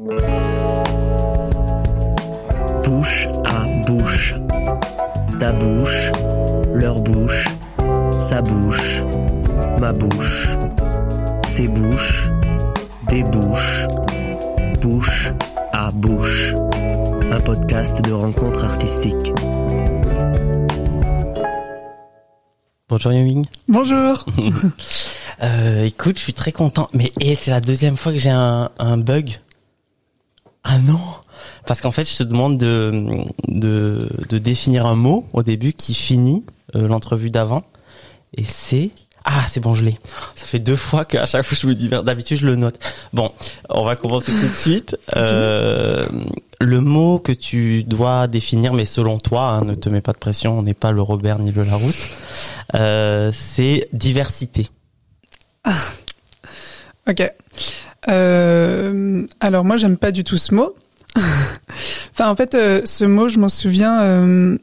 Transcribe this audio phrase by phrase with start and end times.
[0.00, 0.16] Bouche
[3.44, 4.34] à bouche.
[5.38, 6.10] Ta bouche,
[6.72, 7.48] leur bouche,
[8.18, 9.02] sa bouche,
[9.78, 10.56] ma bouche,
[11.46, 12.30] ses bouches,
[13.08, 13.86] des bouches,
[14.80, 15.32] bouche
[15.74, 16.54] à bouche.
[17.30, 19.34] Un podcast de rencontres artistiques.
[22.88, 23.44] Bonjour Yuming.
[23.68, 24.24] Bonjour.
[25.42, 26.90] Euh, écoute, je suis très content.
[26.92, 29.40] Mais et c'est la deuxième fois que j'ai un, un bug.
[30.64, 31.00] Ah non
[31.66, 35.94] Parce qu'en fait, je te demande de, de, de définir un mot au début qui
[35.94, 37.64] finit euh, l'entrevue d'avant.
[38.36, 38.90] Et c'est...
[39.24, 39.98] Ah, c'est bon, je l'ai.
[40.34, 41.88] Ça fait deux fois qu'à chaque fois je me dis.
[41.88, 42.78] D'habitude, je le note.
[43.12, 43.30] Bon,
[43.68, 44.96] on va commencer tout de suite.
[45.14, 46.06] Euh,
[46.58, 50.18] le mot que tu dois définir, mais selon toi, hein, ne te mets pas de
[50.18, 52.06] pression, on n'est pas le Robert ni le Larousse,
[52.74, 54.68] euh, c'est diversité.
[57.08, 57.30] Ok.
[58.10, 60.74] Euh, alors moi, j'aime pas du tout ce mot.
[61.16, 64.58] enfin, en fait, euh, ce mot, je m'en souviens euh,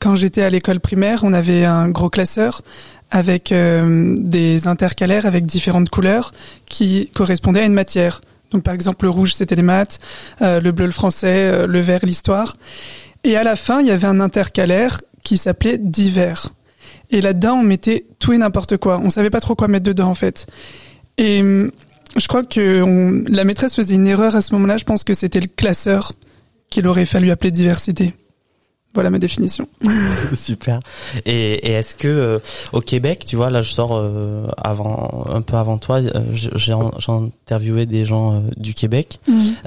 [0.00, 2.62] quand j'étais à l'école primaire, on avait un gros classeur
[3.10, 6.32] avec euh, des intercalaires avec différentes couleurs
[6.66, 8.22] qui correspondaient à une matière.
[8.50, 9.98] Donc, par exemple, le rouge, c'était les maths,
[10.40, 12.56] le bleu, le français, le vert, l'histoire.
[13.24, 16.50] Et à la fin, il y avait un intercalaire qui s'appelait divers.
[17.10, 19.00] Et là-dedans, on mettait tout et n'importe quoi.
[19.02, 20.46] On savait pas trop quoi mettre dedans, en fait.
[21.16, 21.42] Et
[22.16, 24.76] je crois que on- la maîtresse faisait une erreur à ce moment-là.
[24.76, 26.12] Je pense que c'était le classeur
[26.70, 28.14] qu'il aurait fallu appeler diversité.
[28.94, 29.66] Voilà ma définition.
[30.34, 30.80] Super.
[31.24, 32.38] Et, et est-ce que euh,
[32.74, 36.50] au Québec, tu vois, là je sors euh, avant, un peu avant toi, euh, j'ai
[36.56, 36.74] j'ai
[37.08, 39.18] interviewé des gens euh, du Québec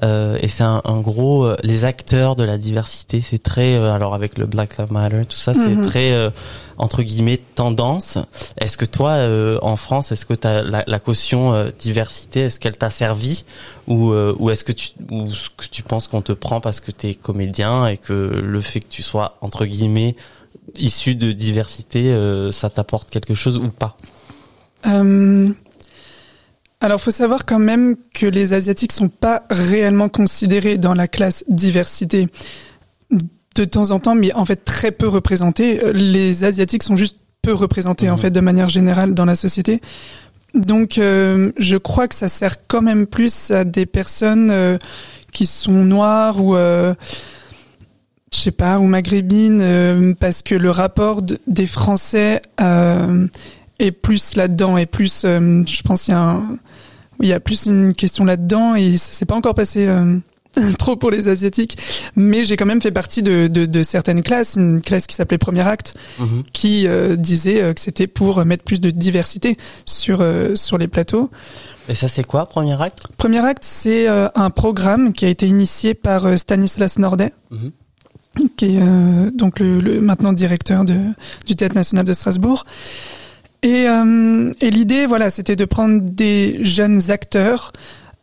[0.03, 4.37] euh, et c'est un, un gros, les acteurs de la diversité, c'est très, alors avec
[4.37, 5.85] le Black Lives Matter, tout ça, c'est Mhm.
[5.87, 6.31] très
[6.77, 8.17] entre guillemets tendance.
[8.57, 12.77] Est-ce que toi, euh, en France, est-ce que t'as la, caution euh, diversité, est-ce qu'elle
[12.77, 13.45] t'a servi
[13.87, 16.79] ou, euh, ou est-ce que tu, ou ce que tu penses qu'on te prend parce
[16.79, 20.15] que t'es comédien et que le fait que tu sois entre guillemets
[20.77, 22.11] issu de diversité,
[22.51, 23.97] ça t'apporte quelque chose ou pas?
[26.81, 31.43] Alors, faut savoir quand même que les Asiatiques sont pas réellement considérés dans la classe
[31.47, 32.27] diversité.
[33.55, 35.83] De temps en temps, mais en fait très peu représentés.
[35.83, 39.81] Euh, Les Asiatiques sont juste peu représentés en fait de manière générale dans la société.
[40.53, 44.77] Donc, euh, je crois que ça sert quand même plus à des personnes euh,
[45.31, 46.95] qui sont noires ou euh,
[48.33, 52.41] je sais pas, ou maghrébines, parce que le rapport de- des Français
[53.79, 56.57] est plus là-dedans et plus, je pense, qu'il y a un,
[57.21, 59.87] il y a plus une question là-dedans et ça s'est pas encore passé
[60.77, 61.77] trop pour les asiatiques,
[62.15, 65.37] mais j'ai quand même fait partie de, de, de certaines classes, une classe qui s'appelait
[65.37, 65.95] Premier Acte,
[66.53, 70.87] qui euh, disait euh, que c'était pour mettre plus de diversité sur euh, sur les
[70.87, 71.29] plateaux.
[71.89, 73.03] Et ça c'est quoi, premier acte?
[73.17, 77.71] Premier Acte, c'est euh, un programme qui a été initié par euh, Stanislas Nordet, Mhm.
[78.57, 80.97] qui est euh, donc le, le maintenant directeur de,
[81.45, 82.65] du Théâtre National de Strasbourg.
[83.63, 87.71] Et, euh, et l'idée, voilà, c'était de prendre des jeunes acteurs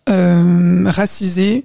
[0.08, 1.64] euh, racisés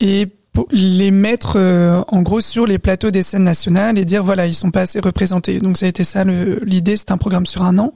[0.00, 0.28] et
[0.72, 4.54] les mettre euh, en gros sur les plateaux des scènes nationales et dire voilà ils
[4.54, 5.58] sont pas assez représentés.
[5.58, 6.96] Donc ça a été ça l'idée.
[6.96, 7.94] C'est un programme sur un an.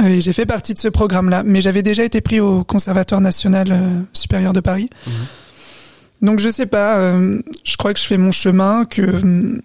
[0.00, 2.64] Euh, et j'ai fait partie de ce programme là mais j'avais déjà été pris au
[2.64, 4.90] conservatoire national euh, supérieur de Paris.
[6.20, 9.60] Donc je sais pas euh, je crois que je fais mon chemin que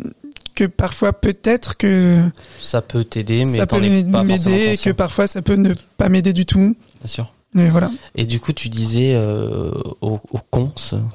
[0.56, 2.18] que parfois peut-être que
[2.60, 6.34] Ça peut t'aider, mais ça peut m'aider et que parfois ça peut ne pas m'aider
[6.34, 6.76] du tout.
[7.00, 7.32] Bien sûr.
[7.58, 10.72] Mais voilà Et du coup, tu disais euh, au, au cons,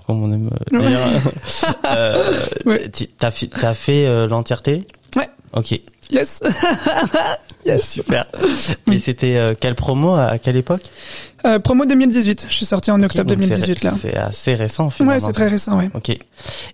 [0.06, 0.88] comme on aime euh, Ouais.
[0.88, 1.00] dire,
[1.86, 2.91] euh, Ouais.
[3.19, 3.30] t'as
[3.75, 4.86] fait euh, l'entièreté?
[5.16, 5.28] Ouais.
[5.54, 5.78] Ok,
[6.10, 6.42] yes
[7.81, 8.26] super.
[8.91, 10.82] Et c'était euh, quelle promo à, à quelle époque?
[11.44, 14.54] Euh, promo 2018 je suis sorti en octobre Ok, donc c'est- 2018 là C'est assez
[14.54, 15.14] récent finalement.
[15.14, 16.16] ouais c'est très récent ouais Ok.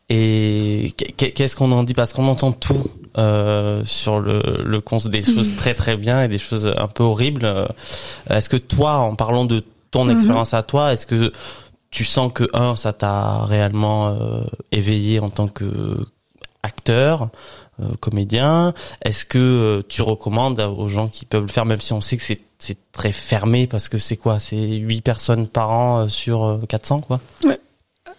[0.09, 1.95] Et qu'est- qu'est-ce qu'on en dit?
[1.95, 2.83] Parce qu'on entend tout
[3.19, 7.03] euh, sur le, le cons, des choses très très bien et des choses un peu
[7.03, 7.45] horribles.
[7.45, 7.67] Euh,
[8.31, 10.13] Est-ce que toi, en parlant de ton Mhm.
[10.13, 11.33] expérience à toi, est-ce que
[11.91, 15.97] tu sens que un, ça t'a réellement euh, éveillé en tant que
[16.63, 17.29] acteur,
[17.81, 18.75] euh, comédien?
[19.03, 22.17] Est-ce que euh, tu recommandes aux gens qui peuvent le faire, même si on sait
[22.17, 24.41] que c'est c'est très fermé parce que c'est quoi?
[24.41, 27.21] C'est 8 personnes par an euh, sur euh, 400 quoi?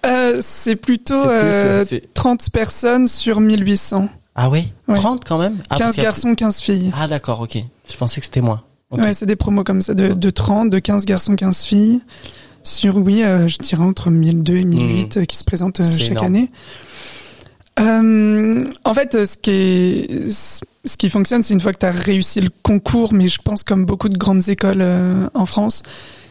[0.05, 4.07] Euh, c'est plutôt plus, euh, euh, c'est- 30 personnes sur 1800.
[4.41, 4.95] Ah ouais, Ouais.
[4.95, 6.91] 30 quand même ah, parce 15 qu'il y a- garçons, 15 filles.
[6.97, 7.57] Ah d'accord, ok.
[7.91, 8.61] Je pensais que c'était moins.
[8.89, 9.01] Ok.
[9.01, 11.99] Ouais, c'est des promos comme ça, de, de 30, de 15 garçons, 15 filles.
[12.63, 16.11] Sur, oui, euh, je dirais entre 1002 et 1008 euh, qui se présentent euh, chaque
[16.11, 16.25] énorme.
[16.27, 16.51] année.
[17.77, 22.41] En fait, ce qui, est, ce qui fonctionne, c'est une fois que tu as réussi
[22.41, 24.83] le concours, mais je pense comme beaucoup de grandes écoles
[25.33, 25.83] en France,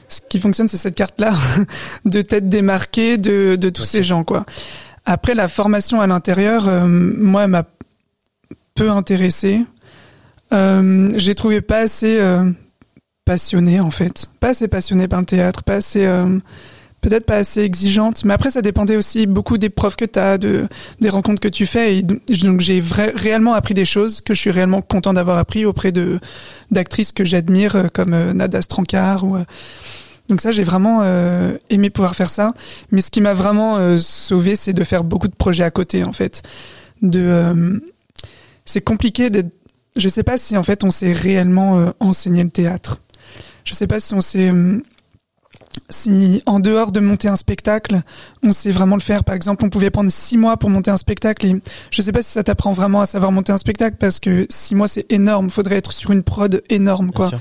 [0.08, 1.32] ce qui fonctionne, c'est cette carte-là
[2.04, 4.44] de tête démarquée de, de tous ces gens, quoi.
[5.06, 7.64] Après, la formation à l'intérieur, moi, elle m'a
[8.78, 9.60] peu intéressée.
[10.52, 12.50] Euh, j'ai trouvé pas assez euh,
[13.24, 14.26] passionnée, en fait.
[14.40, 16.06] Pas assez passionnée par le théâtre, pas assez...
[16.06, 16.38] Euh,
[17.00, 20.36] peut-être pas assez exigeante, mais après ça dépendait aussi beaucoup des profs que tu as,
[20.36, 20.66] de,
[21.00, 21.98] des rencontres que tu fais.
[21.98, 22.82] Et donc j'ai
[23.14, 26.18] réellement appris des choses que je suis réellement content d'avoir appris auprès de
[26.70, 29.24] d'actrices que j'admire euh, comme euh, Nada Strankar
[30.28, 31.02] donc ça j'ai vraiment
[31.70, 32.52] aimé pouvoir faire ça.
[32.90, 36.12] Mais ce qui m'a vraiment sauvé, c'est de faire beaucoup de projets à côté en
[36.12, 36.42] fait.
[38.68, 39.50] C'est compliqué d'être.
[39.96, 43.00] Je sais pas si en fait on s'est réellement euh, enseigné le théâtre.
[43.64, 44.82] Je sais pas si on s'est hum,
[45.88, 48.02] si en dehors de monter un spectacle,
[48.42, 49.24] on sait vraiment le faire.
[49.24, 51.56] Par exemple, on pouvait prendre six mois pour monter un spectacle et
[51.90, 54.74] je sais pas si ça t'apprend vraiment à savoir monter un spectacle parce que six
[54.74, 55.48] mois c'est énorme.
[55.48, 57.28] Faudrait être sur une prod énorme, Bien quoi.
[57.28, 57.40] sûr.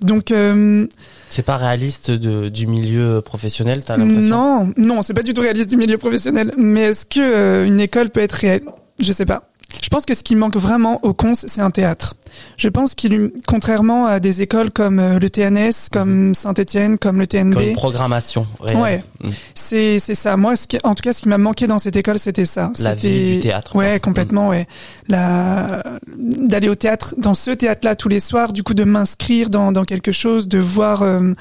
[0.00, 0.88] Donc euh,
[1.28, 4.28] C'est pas réaliste de, du milieu professionnel, t'as l'impression?
[4.28, 6.52] Non, non, c'est pas du tout réaliste du milieu professionnel.
[6.58, 8.64] Mais est-ce que euh, une école peut être réelle
[8.98, 9.51] Je sais pas.
[9.80, 12.14] Je pense que ce qui manque vraiment au cons, c'est un théâtre.
[12.56, 17.26] Je pense qu'il, contrairement à des écoles comme euh, le TNS, comme Saint-Étienne, comme le
[17.26, 18.80] TNB, Comme une programmation réelle.
[18.80, 19.04] Ouais.
[19.22, 19.28] Mm.
[19.54, 20.36] C'est c'est ça.
[20.36, 22.70] Moi, ce qui, en tout cas, ce qui m'a manqué dans cette école, c'était ça.
[22.78, 23.84] La vie du théâtre, quoi.
[23.84, 24.48] Ouais, complètement.
[24.48, 24.66] Ouais.
[25.08, 25.82] La
[26.16, 29.84] d'aller au théâtre, dans ce théâtre-là tous les soirs, du coup, de m'inscrire dans dans
[29.84, 31.32] quelque chose, de voir euh,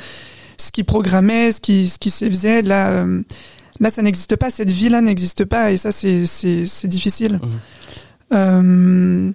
[0.57, 2.61] ce qui programmait, ce qui ce qui se faisait.
[2.61, 3.21] Là, euh,
[3.79, 4.49] là, ça n'existe pas.
[4.49, 7.39] Cette vie-là n'existe pas, et ça, c'est c'est c'est difficile.
[7.41, 7.59] Mhm.
[8.33, 9.31] Euh,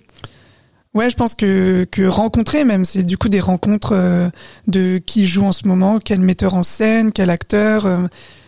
[0.94, 4.30] Ouais, je pense que, que rencontrer même, c'est du coup des rencontres euh,
[4.66, 7.84] de qui joue en ce moment, quel metteur en scène, quel acteur.
[7.84, 7.98] euh,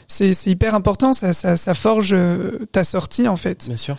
[0.06, 2.16] c'est hyper important, ça, ça, ça forge
[2.72, 3.66] ta sortie en fait.
[3.68, 3.98] Bien sûr.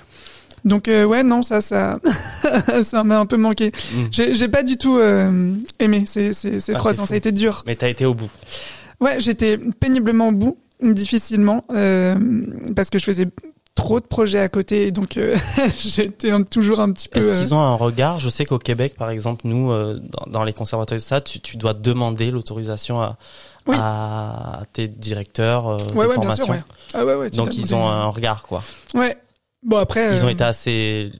[0.65, 1.99] Donc euh, ouais, non, ça, ça,
[2.81, 3.71] ça m'a un peu manqué.
[3.93, 4.31] Mm.
[4.33, 7.31] J'ai pas du tout euh, aimé ces, ces, ces Ah, trois ans, ça a été
[7.31, 7.61] dur.
[7.67, 8.31] Mais t'as été au bout.
[8.99, 12.15] Ouais, j'étais péniblement au bout, difficilement, euh,
[12.75, 13.27] parce que je faisais
[13.79, 15.37] trop de projets à côté, donc euh,
[15.79, 17.19] j'étais toujours un petit peu.
[17.19, 18.19] Est-ce euh, qu'ils ont un regard?
[18.19, 21.21] Je sais qu'au Québec, par exemple, nous, euh, dans, dans les conservatoires et tout ça,
[21.21, 23.17] tu, tu dois demander l'autorisation à,
[23.67, 23.75] Oui.
[23.79, 26.45] à tes directeurs Ouais, de ouais, bien formation.
[26.45, 26.63] sûr, ouais.
[26.93, 28.61] Ah ouais, Donc ils ont un regard, quoi.
[28.93, 29.17] Ouais.
[29.63, 30.15] Bon après.
[30.15, 31.11] Ils ont été assez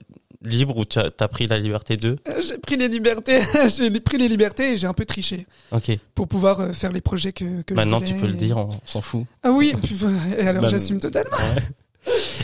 [0.42, 2.16] libres ou tu as, t'as pris la liberté d'eux?
[2.40, 3.40] J'ai pris les libertés.
[3.68, 5.90] j'ai pris les libertés et j'ai un peu triché Ok.
[6.14, 7.60] pour pouvoir faire les projets que.
[7.62, 9.24] que Maintenant, tu peux le dire, on s'en fout.
[9.42, 9.74] Ah oui.
[10.38, 11.36] Et alors Bah, j'assume totalement.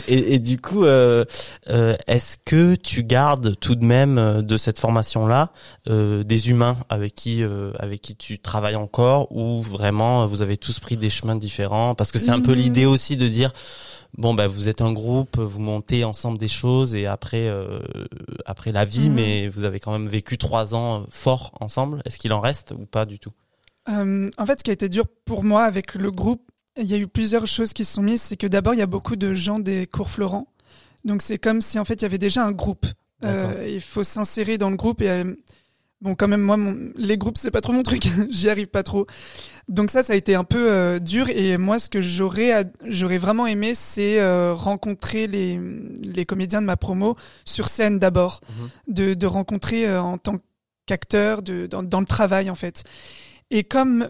[0.07, 1.25] Et, et du coup, euh,
[1.69, 5.51] euh, est-ce que tu gardes tout de même euh, de cette formation-là
[5.89, 10.41] euh, des humains avec qui euh, avec qui tu travailles encore ou vraiment euh, vous
[10.41, 11.95] avez tous pris des chemins différents?
[11.95, 12.57] Parce que c'est un peu Mhm.
[12.57, 13.51] l'idée aussi de dire
[14.17, 17.79] bon bah vous êtes un groupe, vous montez ensemble des choses et après euh,
[18.45, 19.15] après la vie, Mhm.
[19.15, 22.01] mais vous avez quand même vécu trois ans forts ensemble.
[22.05, 23.31] Est-ce qu'il en reste ou pas du tout?
[23.89, 26.41] Euh, en fait, ce qui a été dur pour moi avec le groupe,
[26.79, 28.21] il y a eu plusieurs choses qui se sont mises.
[28.21, 30.47] C'est que d'abord, il y a beaucoup de gens des cours Florent.
[31.05, 32.85] Donc c'est comme si en fait il y avait déjà un groupe.
[33.23, 35.33] Euh, il faut s'insérer dans le groupe et euh,
[36.01, 38.83] bon quand même moi mon- les groupes c'est pas trop mon truc, j'y arrive pas
[38.83, 39.07] trop.
[39.69, 43.17] Donc ça ça a été un peu euh, dur et moi ce que j'aurais j'aurais
[43.17, 45.59] vraiment aimé c'est euh, rencontrer les
[46.03, 47.15] les comédiens de ma promo
[47.45, 48.69] sur scène d'abord, Mhm.
[48.95, 50.35] de de rencontrer en tant
[50.85, 52.83] qu'acteur de dans, dans le travail en fait.
[53.49, 54.09] Et comme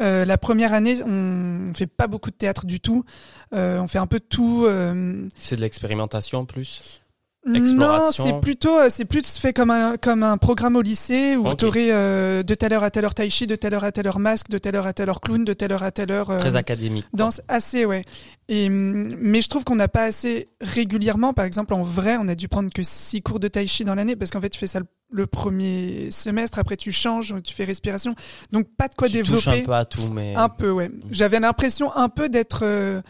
[0.00, 3.04] euh, la première année, on fait pas beaucoup de théâtre du tout.
[3.52, 4.64] Euh, on fait un peu tout.
[4.66, 7.00] euh, C'est de l'expérimentation en plus?
[7.46, 11.46] Non, c'est plutôt, euh, c'est plus fait comme un comme un programme au lycée où
[11.48, 11.58] Ok.
[11.58, 14.06] t'aurais euh, de telle heure à telle heure tai chi, de telle heure à telle
[14.06, 16.30] heure masque, de telle heure à telle heure clown, de telle heure à telle heure.
[16.30, 17.04] euh, Très académique.
[17.10, 17.18] quoi.
[17.18, 18.02] Danse assez, ouais.
[18.48, 21.32] Et, hum, mais je trouve qu'on n'a pas assez régulièrement.
[21.34, 23.94] Par exemple, en vrai, on a dû prendre que six cours de tai chi dans
[23.94, 27.54] l'année parce qu'en fait, tu fais ça le, le premier semestre, après tu changes, tu
[27.54, 28.14] fais respiration.
[28.52, 29.60] Donc, pas de quoi tu développer.
[29.62, 30.90] un peu à tout, mais Un peu, ouais.
[31.10, 33.00] J'avais l'impression un peu d'être euh,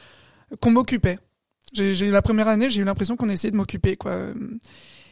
[0.60, 1.18] qu'on m'occupait.
[1.74, 4.18] J'ai eu la première année, j'ai eu l'impression qu'on essayait de m'occuper, quoi.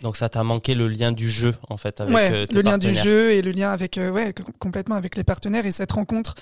[0.02, 2.62] Donc ça t'a manqué le lien du jeu en fait avec ouais, euh, tes le
[2.62, 5.70] lien du jeu et le lien avec euh, ouais com- complètement avec les partenaires et
[5.70, 6.34] cette rencontre.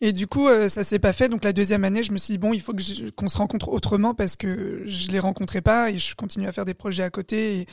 [0.00, 1.28] Et du coup, euh, ça s'est pas fait.
[1.28, 3.70] Donc la deuxième année, je me suis dit bon, il faut que qu'on se rencontre
[3.70, 7.10] autrement parce que je les rencontrais pas et je continue à faire des projets à
[7.10, 7.66] côté.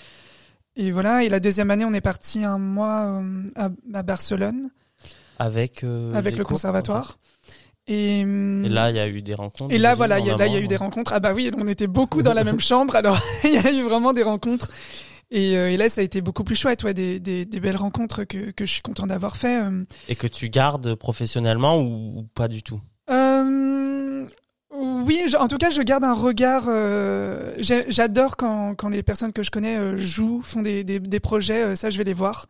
[0.76, 1.24] Et, et voilà.
[1.24, 4.72] Et la deuxième année, on est parti un mois euh, à, à Barcelone
[6.16, 7.20] avec le conservatoire.
[7.88, 8.24] Et
[8.70, 9.74] là, il y a eu des rencontres.
[9.74, 11.14] Et là, voilà, il y a, en là, il y a amont, eu des rencontres.
[11.14, 13.84] Ah bah oui, on était beaucoup dans la même chambre, alors il y a eu
[13.84, 14.70] vraiment des rencontres.
[15.32, 17.76] Et, euh, et là, ça a été beaucoup plus chouette, ouais, des, des, des belles
[17.78, 19.62] rencontres que, que je suis content d'avoir fait.
[19.64, 19.84] euh.
[20.08, 22.80] Et que tu gardes professionnellement ou, ou pas du tout?
[23.10, 24.26] Euh,
[24.72, 26.66] oui, je- en tout cas, je garde un regard.
[26.68, 31.76] euh, J'adore quand, quand les personnes que je connais jouent, font des, des, des projets.
[31.76, 32.46] ça, je vais les voir.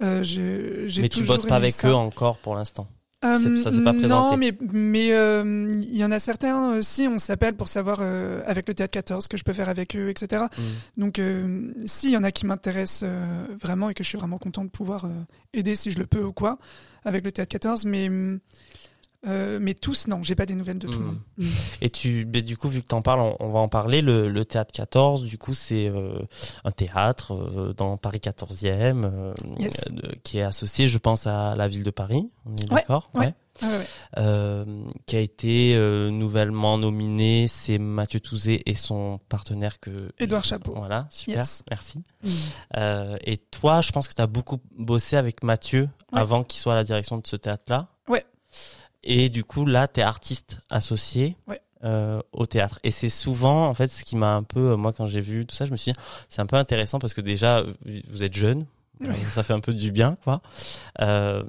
[0.00, 0.22] Mhm.
[0.24, 1.88] Je- Mais tu bosses pas avec ça.
[1.88, 2.88] eux encore pour l'instant?
[3.22, 4.30] C'est- ça s'est pas présenté.
[4.30, 7.08] Non, mais mais euh, il y en a certains aussi.
[7.08, 9.96] On s'appelle pour savoir euh, avec le théâtre 14 ce que je peux faire avec
[9.96, 10.44] eux, etc.
[10.96, 11.00] Mm.
[11.00, 14.18] Donc, euh, si il y en a qui m'intéressent euh, vraiment et que je suis
[14.18, 15.08] vraiment content de pouvoir euh,
[15.52, 16.58] aider si je le peux ou quoi
[17.04, 18.08] avec le théâtre 14, mais
[19.26, 21.08] euh, mais tous non, j'ai pas des nouvelles de tout le Mm.
[21.08, 21.18] monde.
[21.80, 24.00] Et tu, mais du coup, vu que t'en parles, on, on va en parler.
[24.00, 26.20] Le, le théâtre 14, du coup, c'est euh,
[26.64, 29.88] un théâtre euh, dans Paris 14e, euh, Yes.
[29.90, 32.32] euh, de- qui est associé, je pense, à la ville de Paris.
[32.46, 33.10] On est Ouais, d'accord?
[33.14, 33.34] ouais.
[33.60, 33.86] Ouais, ouais.
[35.06, 37.46] Qui a été euh, nouvellement nominé.
[37.48, 39.90] C'est Mathieu Touzé et son partenaire que.
[40.20, 40.74] Édouard Chapeau.
[40.76, 41.64] Voilà, super, Yes.
[41.68, 42.04] merci.
[42.76, 46.20] Euh, et toi, je pense que tu as beaucoup bossé avec Mathieu Ouais.
[46.20, 47.88] avant qu'il soit à la direction de ce théâtre-là.
[49.04, 51.60] Et du coup, là, tu es artiste associé Ouais.
[51.84, 52.78] euh, au théâtre.
[52.82, 55.46] Et c'est souvent, en fait, ce qui m'a un peu, euh, moi, quand j'ai vu
[55.46, 57.62] tout ça, je me suis dit, c'est un peu intéressant parce que déjà,
[58.10, 58.66] vous êtes jeune.
[59.32, 60.42] Ça fait un peu du bien, quoi.
[61.00, 61.44] Euh,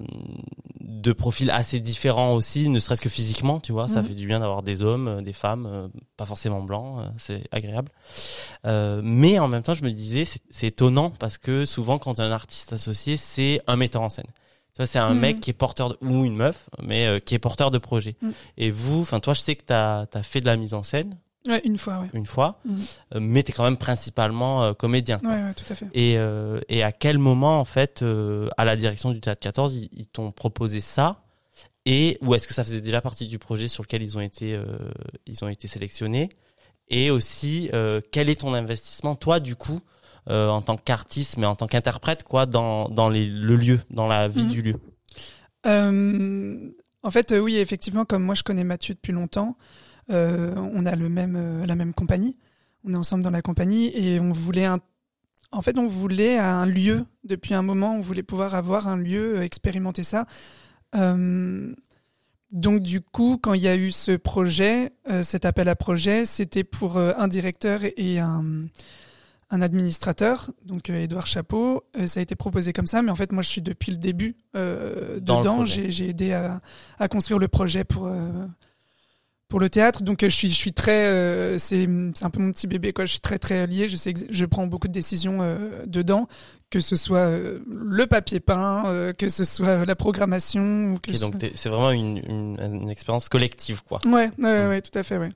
[0.82, 3.88] de profils assez différents aussi, ne serait-ce que physiquement, tu vois.
[3.88, 4.08] Ça Mhm.
[4.08, 7.04] fait du bien d'avoir des hommes, euh, des femmes, euh, pas forcément blancs.
[7.18, 7.92] c'est agréable.
[8.68, 12.30] Euh, mais en même temps, je me disais, c'est étonnant parce que souvent, quand un
[12.32, 14.28] artiste associé, c'est un metteur en scène.
[14.80, 15.20] Tu c'est un Mhm.
[15.20, 18.16] mec qui est porteur de, ou une meuf, mais euh, qui est porteur de projet.
[18.22, 18.32] Mhm.
[18.58, 21.18] Et vous, enfin, toi, je sais que t'as as fait de la mise en scène
[21.48, 22.10] Ouais, une fois, ouais.
[22.14, 22.80] une fois, Mhm.
[23.16, 25.20] euh, mais t'es quand même principalement euh, comédien.
[25.20, 25.30] quoi.
[25.32, 25.86] Ouais, ouais, tout à fait.
[25.94, 26.18] Et,
[26.70, 28.04] et à quel moment, en fait,
[28.58, 31.22] à la direction du Théâtre 14, ils, ils t'ont proposé ça?
[31.86, 34.60] Et ou est-ce que ça faisait déjà partie du projet sur lequel ils ont été,
[35.26, 36.30] ils ont été sélectionnés?
[36.90, 37.70] Et aussi,
[38.12, 39.80] quel est ton investissement, toi, du coup,
[40.30, 44.08] euh, en tant qu'artiste, mais en tant qu'interprète, quoi, dans, dans les, le lieu, dans
[44.08, 44.50] la vie Mhm.
[44.50, 44.76] du lieu
[45.66, 46.70] Euh,
[47.04, 49.58] en fait, euh, oui, effectivement, comme moi je connais Mathieu depuis longtemps,
[50.10, 52.36] on a le même, la même compagnie.
[52.84, 54.78] On est ensemble dans la compagnie et on voulait un,
[55.52, 57.96] en fait, on voulait un lieu depuis un moment.
[57.96, 60.26] On voulait pouvoir avoir un lieu, expérimenter ça.
[60.96, 61.74] Euh,
[62.52, 66.26] donc du coup, quand il y a eu ce projet, euh, cet appel à projet,
[66.26, 68.66] c'était pour euh, un directeur et un,
[69.52, 71.84] un administrateur, donc euh, Édouard Chapeau.
[71.98, 73.98] Euh, ça a été proposé comme ça, mais en fait, moi, je suis depuis le
[73.98, 75.66] début euh, Dans dedans.
[75.66, 76.62] J'ai j'ai aidé à,
[77.00, 78.30] à construire le projet pour euh,
[79.48, 80.04] pour le théâtre.
[80.04, 83.06] Donc, je suis je suis très, euh, c'est c'est un peu mon petit bébé quoi.
[83.06, 83.88] Je suis très très lié.
[83.88, 86.28] Je sais que je prends beaucoup de décisions euh, dedans,
[86.70, 91.10] que ce soit euh, le papier peint, euh, que ce soit la programmation, ou que
[91.10, 94.00] Ok, ce donc c'est vraiment une, une, une expérience collective, quoi.
[94.06, 94.70] Ouais, ouais, ouais, Mm.
[94.70, 95.30] ouais, tout à fait, ouais.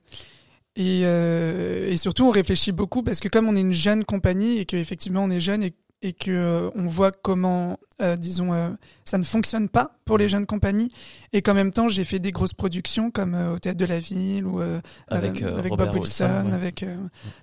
[0.76, 4.58] Et, euh, et surtout, on réfléchit beaucoup parce que comme on est une jeune compagnie
[4.58, 8.52] et que effectivement on est jeune et, et que euh, on voit comment, euh, disons,
[8.52, 8.70] euh,
[9.04, 10.90] ça ne fonctionne pas pour les jeunes compagnies
[11.32, 14.00] et qu'en même temps j'ai fait des grosses productions comme euh, au théâtre de la
[14.00, 16.54] ville ou euh, Avec, avec Bob Wilson, Wilson, ouais.
[16.54, 16.84] avec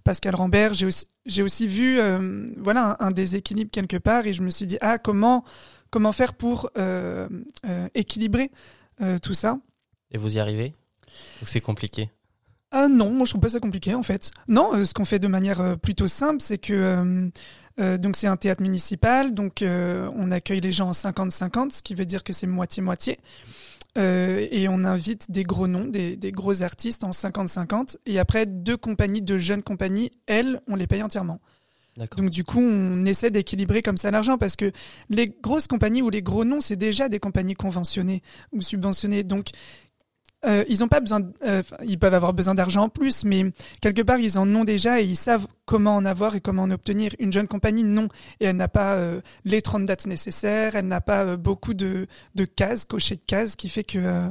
[0.04, 0.74] Pascal Rambert.
[0.74, 4.50] J'ai aussi j'ai aussi vu euh, voilà un, un déséquilibre quelque part et je me
[4.50, 5.46] suis dit ah comment
[5.90, 6.70] comment faire pour
[7.96, 8.52] équilibrer
[9.02, 9.58] euh, tout ça?
[10.12, 10.76] Et vous y arrivez?
[11.42, 12.10] Ou c'est compliqué?
[12.72, 14.32] Ah non, moi je trouve pas ça compliqué en fait.
[14.48, 17.30] Non, euh, ce qu'on fait de manière euh, plutôt simple, c'est que
[17.80, 21.96] euh, donc c'est un théâtre municipal, donc on accueille les gens en 50-50, ce qui
[21.96, 23.18] veut dire que c'est moitié-moitié.
[23.98, 27.98] Et on invite des gros noms, des, des gros artistes en 50-50.
[28.06, 31.40] Et après, deux compagnies, deux jeunes compagnies, elles, on les paye entièrement.
[31.98, 32.22] D'accord.
[32.22, 34.72] Donc du coup, on essaie d'équilibrer comme ça l'argent parce que
[35.10, 38.22] les grosses compagnies ou les gros noms, c'est déjà des compagnies conventionnées
[38.54, 39.24] ou subventionnées.
[39.24, 39.50] Donc
[40.45, 43.45] euh, ils ont pas besoin, de- euh, ils peuvent avoir besoin d'argent en plus, mais
[43.81, 46.71] quelque part ils en ont déjà et ils savent comment en avoir et comment en
[46.71, 47.12] obtenir.
[47.19, 48.07] Une jeune compagnie, non,
[48.39, 52.07] et elle n'a pas euh, les 30 dates nécessaires, elle n'a pas euh, beaucoup de,
[52.36, 54.27] de cases, cochées de cases, qui fait que euh,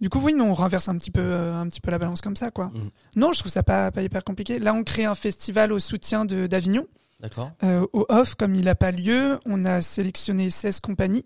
[0.00, 2.20] du coup, oui, non, on renverse un petit peu, euh, un petit peu la balance
[2.20, 2.70] comme ça, quoi.
[2.74, 2.90] Mhm.
[3.16, 4.58] Non, je trouve ça pas, pas hyper compliqué.
[4.58, 6.86] Là, on crée un festival au soutien de d'Avignon.
[7.20, 7.52] D'accord.
[7.62, 11.24] Euh, au off, comme il n'a pas lieu, on a sélectionné 16 compagnies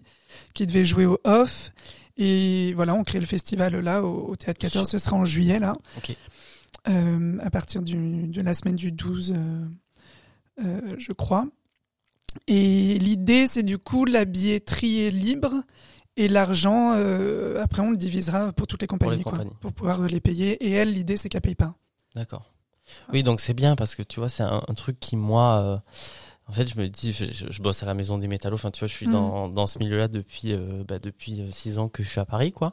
[0.54, 1.72] qui devaient jouer au off.
[2.18, 4.88] Et voilà, on crée le festival là au, au Théâtre 14.
[4.88, 5.74] Ce sera en juillet, là.
[5.96, 6.16] Ok.
[6.88, 9.66] Euh, à partir du, de la semaine du 12, euh,
[10.64, 11.46] euh, je crois.
[12.46, 15.62] Et l'idée, c'est du coup, la billetterie est libre.
[16.16, 19.54] Et l'argent, euh, après, on le divisera pour toutes les compagnies, les quoi, compagnies.
[19.60, 20.52] pour pouvoir les payer.
[20.66, 21.74] Et elle, l'idée, c'est qu'elle paye pas.
[22.16, 22.52] D'accord.
[23.12, 25.78] Oui, donc c'est bien parce que tu vois, c'est un, un truc qui moi, euh,
[26.48, 28.54] en fait, je me dis, je, bosse à la maison des métallos.
[28.54, 29.12] Enfin, tu vois, je suis Mhm.
[29.12, 32.24] dans, dans ce milieu-là depuis euh, bah, depuis euh, six ans que je suis à
[32.24, 32.72] Paris, quoi.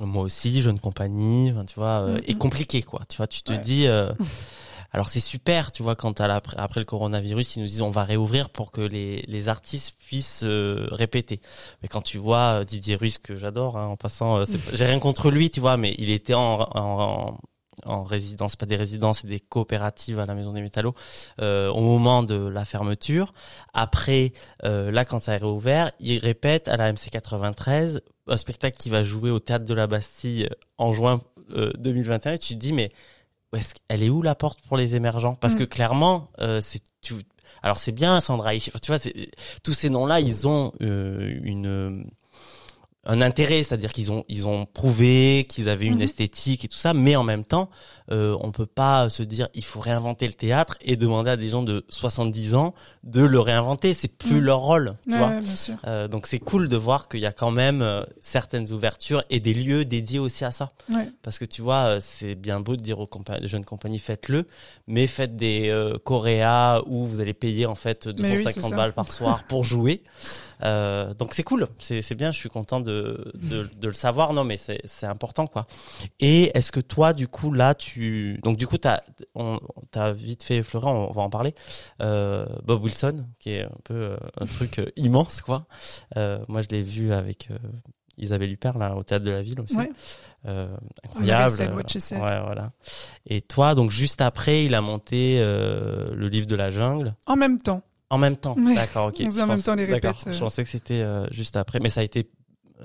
[0.00, 3.00] Moi aussi, jeune compagnie, enfin, tu vois, euh, et compliqué, quoi.
[3.08, 3.58] Tu vois, tu te Ouais.
[3.58, 3.86] dis.
[3.88, 4.12] euh,
[4.92, 7.90] alors c'est super, tu vois, quand à la- après, le coronavirus, ils nous disent on
[7.90, 11.40] va réouvrir pour que les, les artistes puissent euh, répéter.
[11.82, 15.00] Mais quand tu vois euh, Didier Russe que j'adore, hein, en passant, euh, j'ai rien
[15.00, 17.38] contre lui, tu vois, mais il était en, en, en
[18.02, 20.94] résidence, pas des résidences, c'est des coopératives à la Maison des Métallos
[21.40, 23.32] euh, au moment de la fermeture.
[23.74, 24.32] Après,
[24.64, 29.02] euh, là, quand ça a réouvert, ils répètent à la MC93 un spectacle qui va
[29.02, 31.20] jouer au théâtre de la Bastille euh, en juin
[31.52, 32.90] euh, 2021 et tu te dis mais
[33.88, 35.34] elle est où la porte pour les émergents?
[35.34, 35.58] Parce Mm.
[35.58, 37.14] que clairement, euh, c'est tu.
[37.62, 38.98] Alors c'est bien Sandra tu vois,
[39.62, 42.08] tous ces noms-là, ils ont euh, une
[43.04, 46.02] un intérêt, c'est-à-dire qu'ils ont ils ont prouvé qu'ils avaient une Mhm.
[46.02, 47.70] esthétique et tout ça, mais en même temps,
[48.12, 51.48] euh, on peut pas se dire il faut réinventer le théâtre et demander à des
[51.48, 52.74] gens de 70 ans
[53.04, 54.40] de le réinventer, c'est plus Mhm.
[54.40, 55.28] leur rôle, tu Ouais, vois.
[55.28, 55.74] ouais, bien sûr.
[55.86, 59.40] Euh, donc c'est cool de voir qu'il y a quand même euh, certaines ouvertures et
[59.40, 60.72] des lieux dédiés aussi à ça.
[60.92, 61.08] Ouais.
[61.22, 64.46] Parce que tu vois, euh, c'est bien beau de dire aux, compa- jeunes compagnies faites-le,
[64.86, 65.72] mais faites des
[66.04, 68.76] choréas où vous allez payer en fait Mais oui, 250 c'est ça.
[68.76, 70.02] balles par soir pour jouer.
[70.62, 74.34] Euh, donc c'est cool, c'est bien, je suis content de, de, de le savoir.
[74.34, 75.66] Non mais c'est c'est important quoi.
[76.20, 77.99] Et est-ce que toi du coup là tu
[78.42, 79.00] donc du coup t'as
[79.90, 81.54] t'as vite fait effleurer, on va en parler.
[82.00, 85.66] Euh, Bob Wilson qui est un peu euh, un truc euh, immense quoi.
[86.16, 87.48] Moi je l'ai vu avec
[88.20, 89.76] Isabelle Huppert là au théâtre de la ville aussi.
[89.76, 89.90] Ouais.
[90.46, 90.68] Euh,
[91.04, 91.74] incroyable.
[91.76, 92.72] Ouais, voilà.
[93.26, 97.14] Et toi, donc juste après, il a monté euh, le livre de la jungle.
[97.26, 97.82] En même temps.
[98.08, 98.56] En même temps.
[98.56, 99.22] D'accord, ok.
[99.22, 100.16] On en même temps les d'accord.
[100.16, 100.34] répètes.
[100.34, 102.30] Je pensais que c'était euh, juste après, mais ça a été.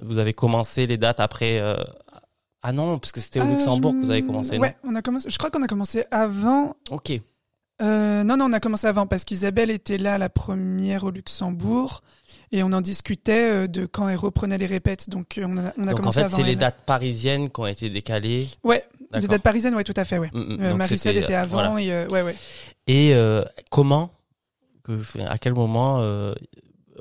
[0.01, 1.61] Vous avez commencé les dates après.
[2.67, 4.57] Ah non, parce que c'était au Euh, Luxembourg je que vous avez m- commencé.
[4.57, 5.29] Ouais, on a commencé.
[5.29, 6.75] Je crois qu'on a commencé avant.
[6.89, 7.11] Ok.
[7.79, 12.01] Euh, non, non, on a commencé avant parce qu'Isabelle était là la première au Luxembourg
[12.51, 15.11] et on en discutait euh, de quand elle reprenait les répètes.
[15.11, 17.49] Donc euh, on a, on a donc en commencé fait, avant c'est les dates parisiennes
[17.49, 18.47] qui ont été décalées.
[18.63, 20.31] Ouais, les dates parisiennes, ouais, tout à fait, ouais.
[20.33, 20.57] Mm, mm.
[20.61, 21.81] Euh, Maricel était avant voilà.
[21.81, 22.35] et euh, ouais, ouais.
[22.87, 23.13] Et
[23.69, 24.09] comment,
[25.27, 25.99] à quel moment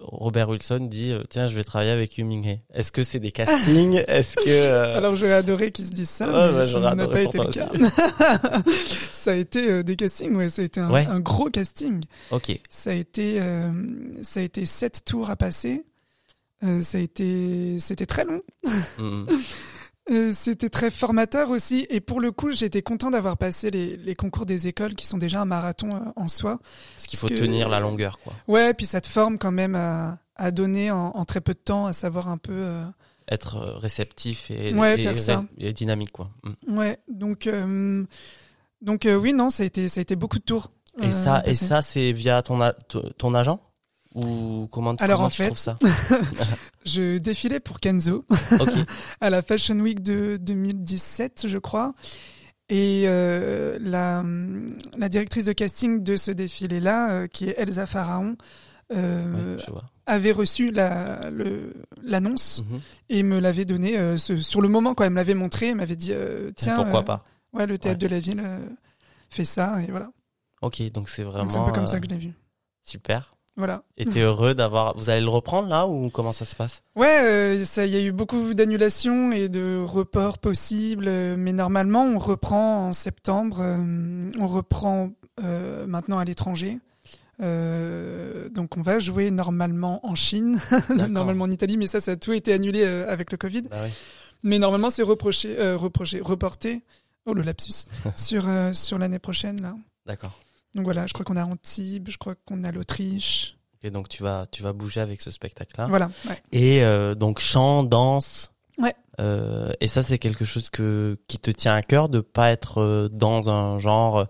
[0.01, 3.31] Robert Wilson dit euh, tiens je vais travailler avec Yu Ming Est-ce que c'est des
[3.33, 4.03] castings?
[4.09, 7.07] Est-ce que euh, Alors j'aurais adoré qu'ils se disent ça, Ouais, mais bah, ça n'a
[7.09, 8.63] pas été le cas.
[9.13, 11.07] ça a été euh, des castings, ouais, ça a été un, Ouais.
[11.07, 12.03] un gros casting.
[12.31, 12.61] Ok.
[12.69, 13.71] Ça a été, euh,
[14.23, 15.85] ça a été sept tours à passer.
[16.65, 18.41] Euh, ça a été, c'était très long.
[18.99, 19.25] Mm,
[20.11, 21.87] Euh, c'était très formateur aussi.
[21.89, 25.17] Et pour le coup, j'étais content d'avoir passé les, les concours des écoles qui sont
[25.17, 26.59] déjà un marathon euh, en soi.
[26.95, 28.35] Parce qu'il faut que- tenir la longueur quoi.
[28.49, 31.59] Ouais, puis ça te forme quand même à, à donner en, en très peu de
[31.59, 32.53] temps, à savoir un peu.
[32.53, 32.85] euh,
[33.31, 35.43] Être réceptif et, Ouais, et, faire ça.
[35.57, 36.31] et dynamique quoi.
[36.43, 36.77] Mm.
[36.79, 38.09] Ouais, donc donc
[38.83, 40.71] donc oui, non, ça a été ça a été beaucoup de tours.
[41.03, 43.59] Et ça et ça c'est via ton a- ton ton agent?
[44.15, 45.77] Ou comment Alors, comment en tu fait- trouves ça
[46.87, 48.25] Je défilais pour Kenzo
[49.21, 51.95] à la Fashion Week de 2017, je crois.
[52.69, 54.25] Et euh, la,
[54.97, 58.37] la directrice de casting de ce défilé-là, euh, qui est Elsa Pharaon,
[58.93, 59.59] euh,
[60.07, 61.21] avait reçu la-
[62.03, 62.81] l'annonce Mhm.
[63.11, 65.69] et me l'avait donné ce- sur le moment quand elle me l'avait montré.
[65.69, 66.13] Elle m'avait dit
[66.57, 67.23] Tiens, pourquoi pas?
[67.53, 68.09] Ouais, le théâtre Ouais.
[68.09, 68.43] de la ville
[69.31, 70.11] fait ça et voilà.
[70.63, 72.33] Ok, donc c'est vraiment c'est un peu comme ça que je l'ai vu.
[72.83, 73.34] super.
[73.57, 73.85] Voilà.
[73.97, 74.97] Et t'es heureux d'avoir.
[74.97, 76.83] Vous allez le reprendre là ou comment ça se passe?
[76.97, 82.05] Ouais, euh, il y a eu beaucoup d'annulations et de reports possibles, euh, mais normalement
[82.05, 83.59] on reprend en septembre.
[83.61, 85.11] euh, on reprend
[85.87, 86.79] maintenant à l'étranger.
[87.41, 90.59] Donc on va jouer normalement en Chine,
[91.09, 93.63] normalement en Italie, mais ça, ça a tout été annulé avec le Covid.
[93.63, 93.91] Bah oui.
[94.43, 96.83] Mais normalement c'est reproché, reproché, reporté.
[97.27, 97.87] Oh le lapsus
[98.17, 99.75] sur sur l'année prochaine là.
[100.07, 100.39] D'accord.
[100.75, 103.57] Donc voilà, je crois qu'on a Antibes, je crois qu'on a l'Autriche.
[103.83, 105.87] Et donc tu vas tu vas bouger avec ce spectacle là.
[105.87, 106.11] Voilà.
[106.29, 106.41] Ouais.
[106.53, 108.51] Et euh, donc chant, danse.
[108.79, 108.95] Ouais.
[109.21, 112.81] Euh, et ça c'est quelque chose que qui te tient à cœur de pas être
[112.81, 114.25] euh, dans un genre euh,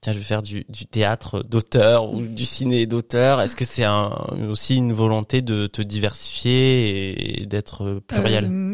[0.00, 3.42] tiens je vais faire du, du théâtre d'auteur ou du ciné d'auteur.
[3.42, 4.10] Est-ce que c'est un,
[4.48, 8.46] aussi une volonté de te diversifier et d'être euh, pluriel?
[8.50, 8.72] Euh,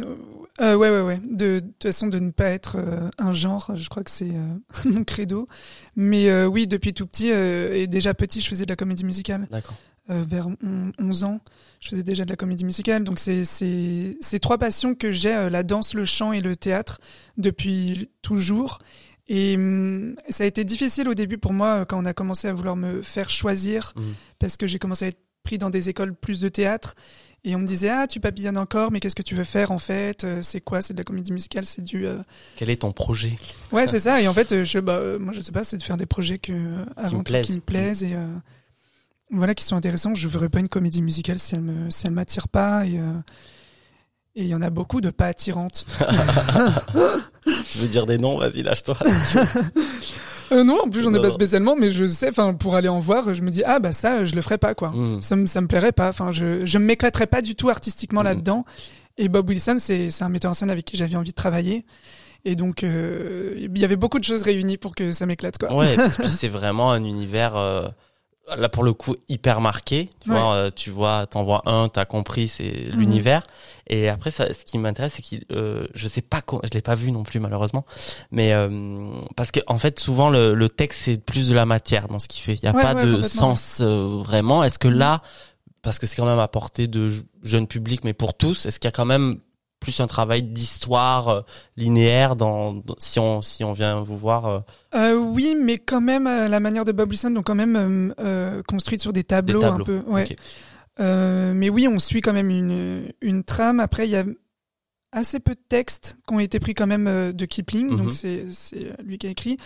[0.60, 1.18] euh, ouais, ouais, ouais.
[1.30, 4.30] De, de toute façon, de ne pas être euh, un genre, je crois que c'est
[4.30, 4.56] euh,
[4.90, 5.48] mon credo.
[5.96, 9.04] Mais euh, oui, depuis tout petit, euh, et déjà petit, je faisais de la comédie
[9.04, 9.46] musicale.
[9.50, 9.76] D'accord.
[10.08, 11.40] Euh, vers on- 11 ans,
[11.80, 13.02] je faisais déjà de la comédie musicale.
[13.02, 17.00] Donc c'est c'est ces trois passions que j'ai, la danse, le chant et le théâtre,
[17.36, 18.78] depuis toujours.
[19.28, 22.52] Et hum, ça a été difficile au début pour moi quand on a commencé à
[22.52, 24.14] vouloir me faire choisir Mhm.
[24.38, 26.94] parce que j'ai commencé à être pris dans des écoles plus de théâtre
[27.46, 29.78] et on me disait ah tu papillonnes encore mais qu'est-ce que tu veux faire en
[29.78, 32.18] fait Euh, c'est quoi c'est de la comédie musicale c'est du euh,
[32.56, 33.38] Quel est ton projet?
[33.72, 35.76] Ouais c'est ça et en fait euh, je bah euh, moi je sais pas c'est
[35.78, 36.52] de faire des projets que
[37.24, 37.46] plaisent.
[37.46, 38.26] qui me plaisent et euh,
[39.30, 42.12] voilà qui sont intéressants je ferais pas une comédie musicale si elle me si elle
[42.12, 43.00] m'attire pas et
[44.38, 45.86] et il y en a beaucoup de pas attirantes.
[47.70, 48.38] Tu veux dire des noms?
[48.38, 48.98] Vas-y lâche-toi.
[50.52, 53.00] Euh, non, en plus j'en ai pas spécialement, mais je sais, enfin pour aller en
[53.00, 54.90] voir, je me dis ah bah ça, je le ferai pas quoi.
[54.90, 55.20] Mm.
[55.22, 56.08] Ça me ça me plairait pas.
[56.08, 58.26] Enfin je je m'éclaterais pas du tout artistiquement Mhm.
[58.26, 58.64] là-dedans.
[59.18, 61.84] Et Bob Wilson, c'est c'est un metteur en scène avec qui j'avais envie de travailler.
[62.44, 65.74] Et donc euh, il y avait beaucoup de choses réunies pour que ça m'éclate quoi.
[65.74, 65.96] Ouais,
[66.28, 67.88] c'est vraiment un univers euh,
[68.56, 70.08] là pour le coup hyper marqué.
[70.20, 70.36] Tu Ouais.
[70.38, 72.98] vois, euh, tu vois, t'en vois un, t'as compris, c'est Mhm.
[72.98, 73.42] l'univers.
[73.88, 76.94] Et après, ça, ce qui m'intéresse, c'est qu'il, euh, je sais pas, je l'ai pas
[76.94, 77.84] vu non plus malheureusement,
[78.30, 82.08] mais euh, parce que en fait, souvent le, le texte c'est plus de la matière
[82.08, 82.54] dans ce qu'il fait.
[82.54, 84.62] Il y a Ouais, pas ouais, de sens euh, vraiment.
[84.64, 84.94] Est-ce que Mhm.
[84.98, 85.22] là,
[85.82, 88.78] parce que c'est quand même à portée de je- jeunes publics, mais pour tous, est-ce
[88.80, 89.36] qu'il y a quand même
[89.80, 91.40] plus un travail d'histoire euh,
[91.76, 94.60] linéaire dans, dans- si on si on vient vous voir euh,
[94.94, 98.14] Euh, oui, mais quand même à la manière de Bob Wilson, donc quand même
[98.66, 100.02] construite sur des des tableaux, un peu.
[100.06, 100.24] Ouais.
[100.98, 103.80] Mais oui, on suit quand même une, une trame.
[103.80, 104.24] Après, il y a
[105.12, 107.96] assez peu de textes qui ont été pris quand même de Kipling, Mhm.
[107.96, 109.56] donc c'est c'est lui qui a écrit.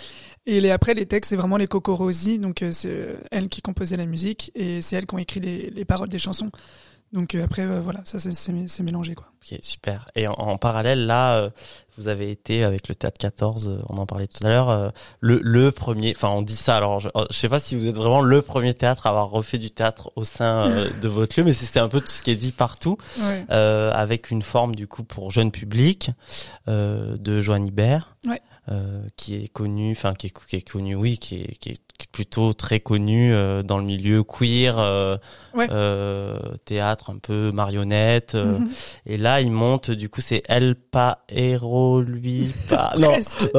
[0.47, 3.97] Et les, après, les textes, c'est vraiment les Coco Rosie, donc c'est elle qui composait
[3.97, 6.51] la musique et c'est elle qui ont écrit les, les paroles des chansons.
[7.13, 9.27] Donc après, euh, voilà, ça c'est mélangé quoi.
[9.43, 10.11] Ok, super.
[10.17, 11.51] Et en, en parallèle, là, euh,
[11.97, 14.91] vous avez été avec le Théâtre 14, euh, on en parlait tout à l'heure, euh,
[15.21, 17.87] le, le premier, enfin on dit ça, alors je, euh, je sais pas si vous
[17.87, 21.39] êtes vraiment le premier théâtre à avoir refait du théâtre au sein euh, de votre
[21.39, 23.47] lieu, mais c'est c'est un peu tout ce qui est dit partout, Ouais.
[23.51, 26.11] euh, avec une forme du coup pour jeune public
[26.69, 28.41] euh, de Joanne Hibert, Ouais.
[28.71, 31.81] euh, qui est connu, enfin qui est, qui est connu, oui, qui est, qui est
[32.13, 35.17] plutôt très connu euh, dans le milieu queer, euh,
[35.55, 35.69] Ouais.
[35.71, 38.35] euh, théâtre un peu marionnette.
[38.35, 38.69] euh, Mhm.
[39.07, 42.93] et là, il monte, du coup, c'est elle pas héros, lui pas.
[42.99, 43.13] non,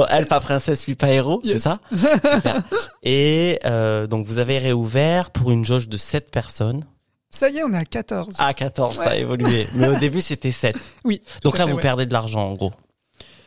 [0.09, 2.63] elle pas princesse, lui pas héros, c'est ça Super.
[3.03, 6.83] Et euh, donc, vous avez réouvert pour une jauge de 7 personnes.
[7.29, 8.35] Ça y est, on est à 14.
[8.39, 9.67] Ah, 14, ça a évolué.
[9.75, 10.75] Mais au début, c'était 7.
[11.05, 11.21] Oui.
[11.43, 11.81] Donc à là, fait, vous ouais.
[11.81, 12.73] perdez de l'argent, en gros.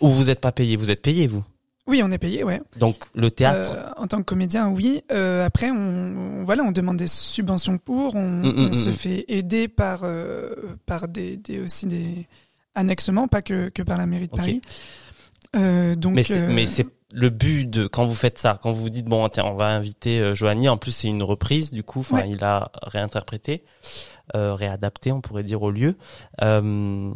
[0.00, 0.76] Ou vous êtes pas payé.
[0.76, 1.44] Vous êtes payé, vous.
[1.86, 2.62] Oui, on est payé, ouais.
[2.78, 3.74] Donc, le théâtre.
[3.76, 5.02] Euh, en tant que comédien, oui.
[5.12, 5.74] Euh, après, on,
[6.40, 8.14] on- voilà, on demande des subventions pour.
[8.14, 8.92] On, Mm, mm, on se mm.
[8.92, 10.54] fait aider par euh,
[10.86, 12.26] par des, des aussi des
[12.74, 14.36] annexements, pas que que par la mairie de.
[14.36, 14.62] Paris.
[15.54, 19.28] Donc, mais c'est, le but de quand vous faites ça, quand vous vous dites bon
[19.28, 22.30] tiens on va inviter Joanie, en plus c'est une reprise du coup, enfin Ouais.
[22.30, 23.62] il a réinterprété,
[24.32, 25.96] réadapté on pourrait dire au lieu.
[26.42, 27.12] Euh,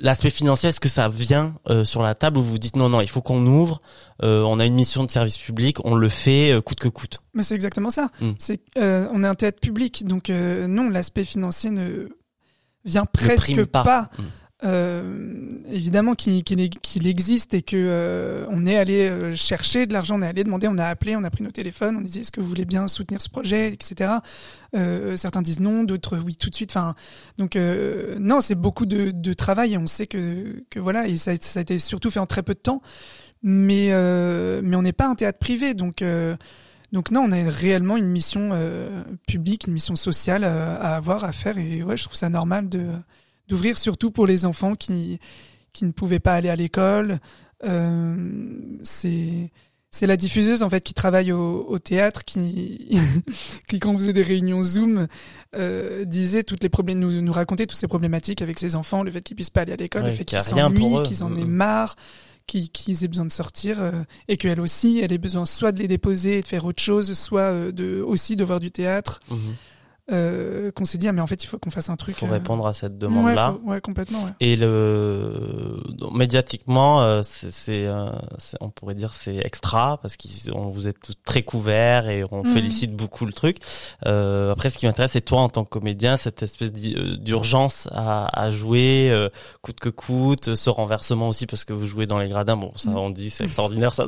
[0.00, 3.00] l'aspect financier est-ce que ça vient euh, sur la table où vous dites non non
[3.00, 3.80] il faut qu'on ouvre,
[4.22, 7.20] euh, on a une mission de service public, on le fait euh, coûte que coûte?
[7.34, 8.10] mais c'est exactement ça.
[8.20, 8.30] Mm.
[8.38, 12.08] C'est euh, on est un théâtre public, donc euh, non, l'aspect financier ne
[12.84, 13.82] vient presque pas.
[13.82, 14.10] pas.
[14.64, 20.22] Euh, évidemment qu'il existe et que euh, on est allé euh, chercher de l'argent, on
[20.22, 22.40] est allé demander, on a appelé, on a pris nos téléphones, on disait est-ce que
[22.40, 24.12] vous voulez bien soutenir ce projet, etc.
[25.16, 26.70] Certains disent non, d'autres oui tout de suite.
[26.70, 26.94] Enfin,
[27.36, 31.78] donc non, c'est beaucoup de, travail et on sait que voilà et ça, a- été
[31.78, 32.80] surtout fait en très peu de temps.
[33.42, 36.02] Mais on n'est pas un théâtre privé, donc.
[36.92, 38.50] donc non, on a réellement une mission
[39.28, 42.86] publique, une mission sociale à avoir, à faire, et ouais, je trouve ça normal de
[43.48, 45.18] d'ouvrir surtout pour les enfants qui
[45.72, 47.18] qui ne pouvaient pas aller à l'école.
[47.64, 48.16] Euh,
[48.82, 49.50] c'est
[49.90, 52.98] c'est la diffuseuse en fait qui travaille au, au théâtre qui
[53.68, 55.06] qui quand on faisait des réunions Zoom
[55.54, 59.10] euh, disait toutes les problèmes nous nous racontait toutes ces problématiques avec ses enfants, le
[59.12, 61.44] fait qu'ils puissent pas aller à l'école, Ouais, le fait qu'ils s'ennuient, qu'ils en aient
[61.44, 61.48] Mm.
[61.48, 61.96] marre,
[62.46, 63.92] qu'ils aient besoin de sortir euh,
[64.28, 67.12] et qu'elle aussi elle ait besoin soit de les déposer et de faire autre chose,
[67.14, 69.20] soit euh, de aussi de voir du théâtre.
[69.30, 69.38] Mhm.
[70.12, 72.14] Euh, qu'on s'est dit ah, mais en fait il faut qu'on fasse un truc.
[72.16, 73.56] Faut euh, répondre à cette demande là.
[73.64, 74.24] Ouais, complètement.
[74.24, 74.32] Ouais.
[74.40, 80.68] Et le donc, médiatiquement, euh, c'est, euh, c'est- on pourrait dire c'est extra parce qu'on
[80.68, 82.52] vous êtes tous très couverts et on Mhm.
[82.52, 83.58] félicite beaucoup le truc.
[84.06, 88.26] Euh, après, ce qui m'intéresse, c'est toi en tant que comédien, cette espèce d'urgence à,
[88.38, 89.28] à jouer euh,
[89.62, 92.56] coûte que coûte, ce renversement aussi parce que vous jouez dans les gradins.
[92.58, 92.96] Bon, ça Mhm.
[92.96, 93.94] on dit c'est extraordinaire.
[93.94, 94.04] Ça,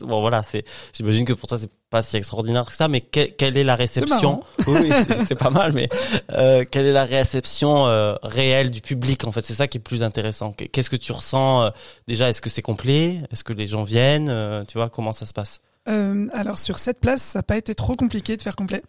[0.00, 0.64] bon voilà, c'est.
[0.92, 3.74] J'imagine que pour toi c'est pas si extraordinaire que ça, mais que- quelle est la
[3.76, 4.90] réception Oui,
[5.26, 5.88] c'est, pas mal, mais
[6.32, 9.40] euh, quelle est la réception euh, réelle du public en fait?
[9.40, 10.52] C'est ça qui est plus intéressant.
[10.52, 11.70] Qu'est-ce que tu ressens euh,
[12.06, 12.28] déjà?
[12.28, 13.22] Est-ce que c'est complet?
[13.32, 14.88] Est-ce que les gens viennent Euh, Tu vois?
[14.90, 15.60] Comment ça se passe?
[15.88, 18.82] Euh, alors sur cette place, ça n'a pas été trop compliqué de faire complet.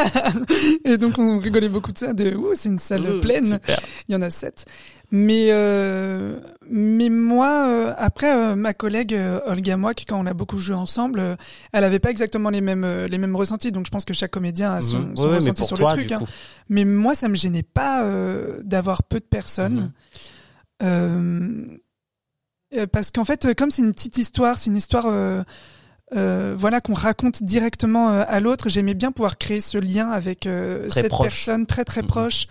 [0.84, 3.80] et donc on rigolait beaucoup de ça, de ouh c'est une salle Ouh, pleine, Super.
[4.08, 4.64] il y en a sept.
[5.16, 10.58] Mais euh, mais moi euh, après euh, ma collègue Olga Moak, quand on a beaucoup
[10.58, 11.36] joué ensemble,
[11.72, 13.70] elle avait pas exactement les mêmes les mêmes ressentis.
[13.70, 15.16] Donc je pense que chaque comédien a son, Mhm.
[15.16, 16.10] son Ouais, ressenti sur toi, le truc.
[16.12, 16.24] hein.
[16.68, 18.04] Mais moi, ça me gênait pas
[18.64, 19.92] d'avoir peu de personnes.
[20.82, 21.78] Mhm.
[22.92, 27.42] Parce qu'en fait, comme c'est une petite histoire, c'est une histoire euh, voilà qu'on raconte
[27.44, 31.28] directement à l'autre, j'aimais bien pouvoir créer ce lien avec euh, cette proche.
[31.28, 32.08] personne très très Mhm.
[32.08, 32.46] proche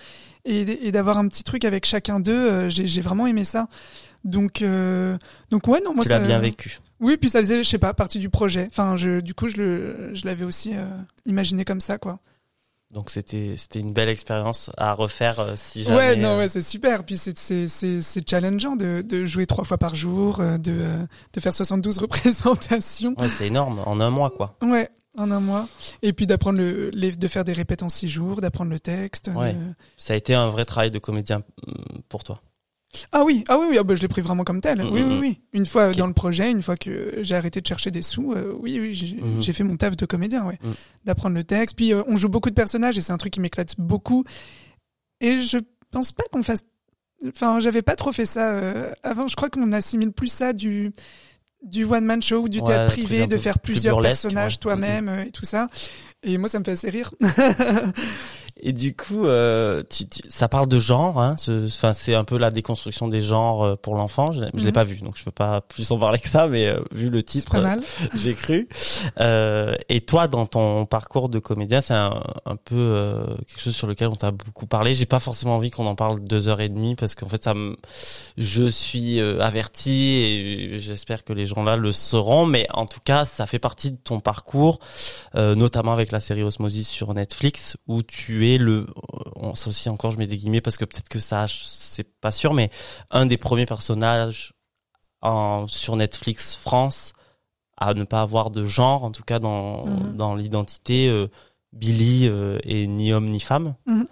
[0.45, 2.31] et, et d'avoir un petit truc avec chacun d'eux.
[2.33, 3.67] euh, j'ai j'ai vraiment aimé ça.
[4.23, 5.17] Donc euh,
[5.49, 6.79] donc ouais non moi tu ça, l'as bien vécu.
[6.99, 8.67] Oui puis ça faisait je sais pas partie du projet.
[8.69, 10.85] Enfin je du coup je le je l'avais aussi euh,
[11.25, 12.19] imaginé comme ça quoi.
[12.91, 15.97] Donc c'était c'était une belle expérience à refaire euh, si jamais.
[15.97, 17.03] Ouais, non, ouais, c'est super.
[17.05, 20.59] Puis c'est c'est c'est c'est challengeant de de jouer trois fois par jour, de
[21.33, 21.97] de faire 72
[22.43, 23.15] représentations.
[23.17, 24.55] ouais, c'est énorme en un mois quoi.
[24.61, 24.89] Ouais.
[25.15, 25.67] En un mois.
[26.01, 29.29] Et puis d'apprendre le, les, de faire des répètes en six jours, d'apprendre le texte.
[29.35, 29.55] Ouais.
[29.95, 32.41] Ça a été un vrai travail de comédien hum, pour toi.
[33.11, 34.79] Ah oui, ah oui, oui, ah bah, je l'ai pris vraiment comme tel.
[34.79, 35.19] Mm, oui, mm, oui, mm.
[35.19, 35.41] oui.
[35.53, 38.33] Une fois euh, dans le projet, une fois que j'ai arrêté de chercher des sous,
[38.33, 38.93] euh, oui, oui,
[39.39, 40.59] j'ai fait mon taf de comédien, ouais.
[40.61, 40.71] Mm.
[41.05, 41.75] D'apprendre le texte.
[41.75, 44.23] Puis euh, on joue beaucoup de personnages et c'est un truc qui m'éclate beaucoup.
[45.21, 45.57] Et je
[45.91, 46.65] pense pas qu'on fasse.
[47.27, 49.27] Enfin, j'avais pas trop fait ça euh, avant.
[49.27, 50.91] Je crois qu'on assimile plus ça du
[51.63, 55.09] du one man show ou du Ouais, théâtre privé, de faire plus plusieurs personnages toi-même
[55.09, 55.69] euh, et tout ça.
[56.23, 57.13] Et moi, ça me fait assez rire.
[58.65, 61.19] Et du coup, euh, tu- tu- ça parle de genre.
[61.21, 64.31] Hein, ce- Enfin, c'est un peu la déconstruction des genres euh, pour l'enfant.
[64.31, 64.71] Je, je l'ai Mhm.
[64.71, 66.47] pas vu, donc je peux pas plus en parler que ça.
[66.47, 67.81] Mais euh, vu le titre, mal.
[68.15, 68.69] j'ai cru.
[69.19, 73.75] Euh, et toi, dans ton parcours de comédien, c'est un, un peu euh, quelque chose
[73.75, 74.93] sur lequel on t'a beaucoup parlé.
[74.93, 77.53] J'ai pas forcément envie qu'on en parle deux heures et demie parce qu'en fait, ça
[77.53, 77.75] me,
[78.37, 82.45] je suis euh, averti et j'espère que les gens là le sauront.
[82.45, 84.79] Mais en tout cas, ça fait partie de ton parcours,
[85.35, 88.85] euh, notamment avec la série Osmosis sur Netflix, où tu es le,
[89.35, 92.31] on, ça aussi encore, je mets des guillemets parce que peut-être que ça, c'est pas
[92.31, 92.69] sûr, mais
[93.11, 94.53] un des premiers personnages
[95.21, 97.13] en, sur Netflix France
[97.77, 100.15] à ne pas avoir de genre, en tout cas dans, Mhm.
[100.17, 101.07] dans l'identité.
[101.09, 101.27] euh,
[101.73, 103.73] Billy euh, est ni homme ni femme.
[103.87, 104.05] Mhm.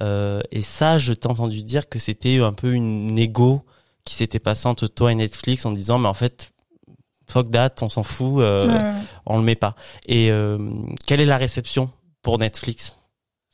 [0.00, 3.64] Euh, et ça, je t'ai entendu dire que c'était un peu une égo
[4.04, 6.50] qui s'était passée entre toi et Netflix en disant, mais en fait,
[7.30, 9.76] fuck that, on s'en fout, euh, Ouais, on le met pas.
[10.06, 10.58] Et euh,
[11.06, 11.88] quelle est la réception
[12.22, 12.96] pour Netflix?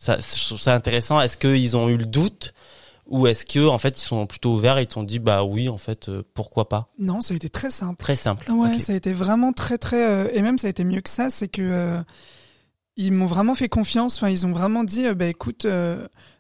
[0.01, 1.21] Ça, Je trouve ça intéressant.
[1.21, 2.55] Est-ce qu'ils ont eu le doute
[3.07, 5.69] ou est-ce que en fait ils sont plutôt ouverts et ils t'ont dit bah oui
[5.69, 6.89] en fait euh, pourquoi pas?
[6.99, 8.01] Non, ça a été très simple.
[8.01, 8.51] Très simple.
[8.51, 11.11] Ouais, ça a été vraiment très très euh, et même ça a été mieux que
[11.11, 12.01] ça, c'est que euh,
[12.97, 14.17] ils m'ont vraiment fait confiance.
[14.17, 15.67] Enfin, ils ont vraiment dit, bah écoute,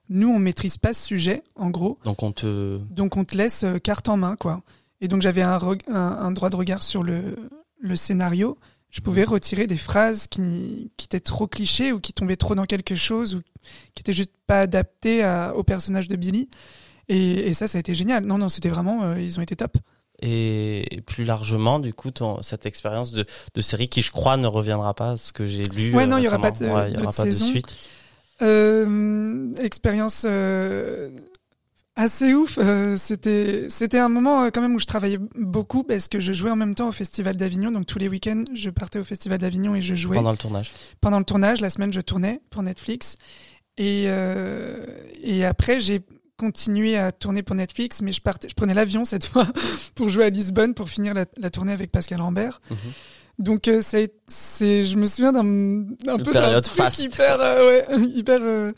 [0.09, 3.65] nous on maîtrise pas ce sujet, en gros, Donc on te donc on te laisse
[3.83, 4.63] carte en main, quoi.
[5.01, 7.37] Et donc j'avais un, reg- un, un droit de regard sur le
[7.83, 8.59] le scénario.
[8.91, 12.65] Je pouvais retirer des phrases qui qui étaient trop clichés ou qui tombaient trop dans
[12.67, 13.41] quelque chose ou
[13.95, 16.49] qui étaient juste pas adaptées à- au personnage de Billy.
[17.09, 18.25] Et, et ça, ça a été génial.
[18.25, 19.77] Non, non, c'était vraiment, euh, ils ont été top.
[20.23, 23.25] et plus largement du coup ton, cette expérience de,
[23.55, 26.25] de série qui je crois ne reviendra pas ce que j'ai lu Ouais, non, il
[26.25, 27.75] y aura pas de- Ouais, il y aura pas de suite
[28.43, 31.11] Euh, expérience euh,
[31.97, 32.59] assez ouf.
[32.59, 36.33] euh, c'était c'était un moment euh, quand même où je travaillais beaucoup parce que je
[36.33, 37.71] jouais en même temps au Festival d'Avignon.
[37.71, 40.73] Donc tous les week-ends, je partais au Festival d'Avignon et je jouais pendant le tournage
[41.01, 41.61] pendant le tournage.
[41.61, 43.17] La semaine, je tournais pour Netflix.
[43.77, 44.85] Et euh,
[45.23, 46.01] et après, j'ai
[46.37, 49.47] continué à tourner pour Netflix, mais je partais, je prenais l'avion cette fois
[49.95, 52.61] pour jouer à Lisbonne pour finir la, la tournée avec Pascal Rambert.
[52.71, 52.77] Mhm.
[53.39, 54.13] Donc euh, c'est,
[54.85, 55.41] je me souviens d'un
[56.09, 58.73] un peu d'un truc hyper, euh, ouais, hyper euh,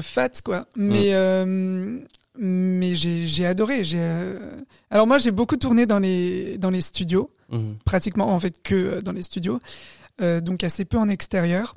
[0.00, 0.66] fat quoi.
[0.76, 2.00] Mais euh,
[2.38, 3.82] mais j'ai adoré.
[3.94, 7.76] Euh, alors moi j'ai beaucoup tourné dans les dans les studios, Mhm.
[7.84, 9.60] pratiquement en fait que euh, dans les studios,
[10.20, 11.76] euh, donc assez peu en extérieur.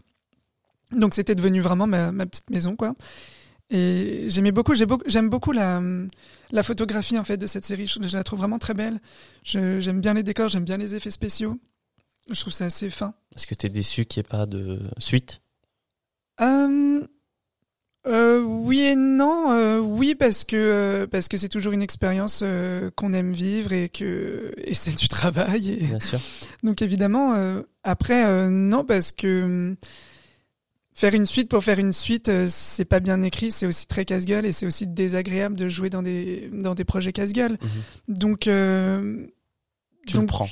[0.92, 2.96] Donc c'était devenu vraiment ma, ma petite maison quoi.
[3.72, 5.80] Et j'aimais beaucoup, j'ai beaucoup, j'aime beaucoup la
[6.52, 7.86] la photographie en fait de cette série.
[7.86, 9.00] Je, je la trouve vraiment très belle.
[9.44, 11.60] J'aime bien les décors, j'aime bien les effets spéciaux.
[12.32, 13.14] Je trouve ça assez fin.
[13.36, 15.42] est-ce que t'es déçu qu'il n'y ait pas de suite?
[16.42, 17.06] Euh,
[18.10, 19.52] euh, oui et non.
[19.52, 22.44] euh, oui parce que euh, parce que c'est toujours une expérience
[22.96, 25.72] qu'on aime vivre et que et c'est du travail.
[25.72, 26.20] Et, bien sûr
[26.64, 29.76] donc évidemment, après, non, parce que hum,
[30.94, 34.46] faire une suite pour faire une suite, c'est pas bien écrit, c'est aussi très casse-gueule
[34.46, 37.58] et c'est aussi désagréable de jouer dans des dans des projets casse-gueule.
[37.62, 38.16] Mhm.
[38.16, 39.30] Donc tu le
[40.14, 40.48] donc, prends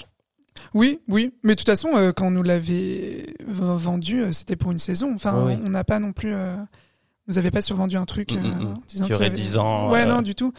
[0.73, 5.11] Oui, oui, mais de toute façon, quand on nous l'avait vendu, c'était pour une saison.
[5.15, 5.53] Enfin, oui.
[5.63, 6.33] on n'a pas non plus.
[7.27, 8.67] Euh, vous avez pas survendu un truc Mm, euh, mm, mm.
[8.67, 10.05] en disant Qui aurait avait- 10 ans, Ouais, euh.
[10.05, 10.53] non, du tout.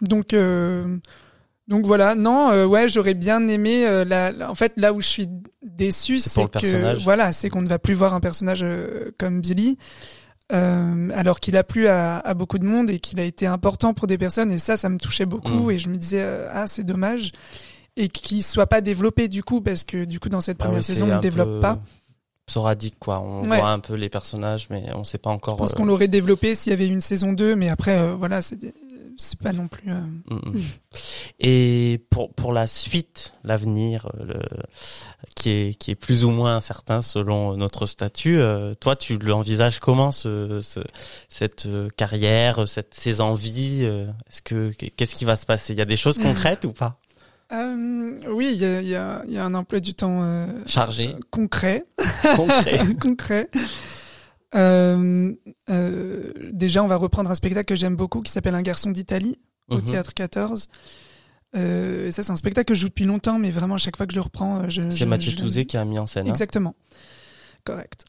[0.00, 0.96] Donc, euh,
[1.68, 2.14] donc voilà.
[2.14, 3.86] Non, euh, ouais, j'aurais bien aimé.
[3.86, 5.28] euh, la, en fait, là où je suis
[5.62, 9.78] déçu, C'est que voilà, c'est qu'on ne va plus voir un personnage euh, comme Billy.
[10.52, 13.94] Euh, alors qu'il a plu à, à beaucoup de monde et qu'il a été important
[13.94, 15.70] pour des personnes et ça ça me touchait beaucoup Mm.
[15.70, 17.30] et je me disais euh, ah c'est dommage
[17.96, 20.82] et qu'il soit pas développé du coup parce que du coup dans cette Ah première
[20.82, 21.78] saison on ne développe peu pas
[22.48, 23.20] Sporadique quoi.
[23.20, 23.58] On Ouais.
[23.58, 25.56] voit un peu les personnages, mais on sait pas je encore.
[25.56, 28.40] pense euh, qu'on l'aurait développé s'il y avait une saison 2 mais après euh, voilà
[28.40, 28.74] c'est des-
[29.16, 30.00] c'est pas non plus euh,
[30.30, 30.62] mm, mm.
[31.40, 34.40] Et pour pour la suite, l'avenir, euh, le
[35.36, 38.38] qui est qui est plus ou moins incertain selon notre statut.
[38.38, 40.80] euh, toi, tu l'envisages comment ce, ce
[41.28, 45.72] cette euh, carrière, cette ces envies euh, Est-ce que qu'est-ce qui va se passer?
[45.74, 46.98] Il y a des choses concrètes ou pas?
[47.52, 50.20] Euh, oui il y a, il y, a, il y a un emploi du temps
[50.22, 51.84] euh, Chargé, concret
[52.36, 52.80] concret.
[53.00, 53.50] concret.
[54.54, 55.32] Euh,
[56.52, 59.76] déjà, on va reprendre un spectacle que j'aime beaucoup qui s'appelle Un garçon d'Italie au
[59.76, 59.84] Mhm.
[59.84, 60.66] théâtre 14.
[61.56, 63.96] Euh, et ça, c'est un spectacle que je joue depuis longtemps, mais vraiment, à chaque
[63.96, 64.82] fois que je le reprends, je.
[64.90, 66.26] C'est Mathieu je- Touzé qui a mis en scène.
[66.26, 66.30] hein.
[66.30, 66.74] Exactement.
[67.64, 68.04] Correct.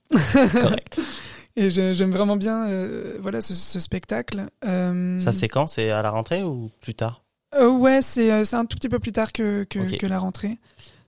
[0.54, 1.00] Correct.
[1.58, 2.66] Et j'aime vraiment bien
[3.20, 4.46] voilà ce, ce spectacle.
[4.64, 7.21] Ça, c'est quand C'est à la rentrée ou plus tard?
[7.56, 10.18] Euh, ouais, c'est euh, c'est un tout petit peu plus tard que que, que la
[10.18, 10.58] rentrée.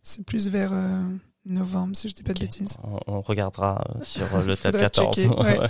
[0.02, 1.02] C'est plus vers euh,
[1.46, 2.78] novembre, si je dis pas de bêtises.
[2.84, 5.16] on, on regardera euh, sur euh, le Faudra 14.
[5.16, 5.60] checker, ouais.
[5.60, 5.70] Ouais.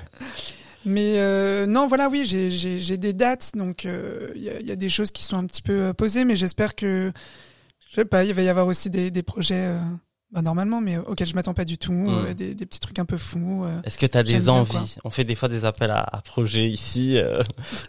[0.86, 4.72] Mais euh, non, voilà, oui, j'ai des dates, donc euh, il y, a, il y
[4.72, 7.14] a des choses qui sont un petit peu euh, posées, mais j'espère que
[7.90, 9.56] je sais pas, il va y avoir aussi des des projets.
[9.68, 9.80] euh,
[10.34, 12.26] bah, normalement, mais auxquels je m'attends pas du tout, Mm.
[12.26, 13.64] euh, des, des petits trucs un peu fous.
[13.66, 13.82] euh.
[13.84, 14.98] Est-ce que tu as des envies?
[15.04, 17.18] On fait des fois des appels à, à projets ici.
[17.18, 17.42] euh.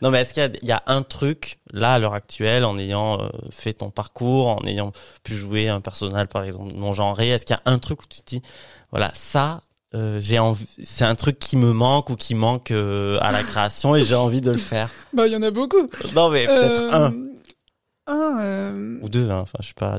[0.03, 2.65] Non, mais est-ce qu'il y a, il y a un truc, là, à l'heure actuelle,
[2.65, 4.93] en ayant euh, fait ton parcours, en ayant
[5.25, 8.07] pu jouer un personnage, par exemple, non genré, est-ce qu'il y a un truc où
[8.07, 8.43] tu te dis,
[8.91, 9.63] voilà, ça,
[9.95, 13.43] euh, j'ai envie, c'est un truc qui me manque ou qui manque euh, à la
[13.43, 14.91] création et j'ai envie de le faire?
[15.15, 15.89] Bah, il y en a beaucoup.
[16.15, 18.39] Non, mais peut-être Euh, un Un.
[18.41, 19.39] euh, ou deux, hein.
[19.41, 19.99] enfin, je suis pas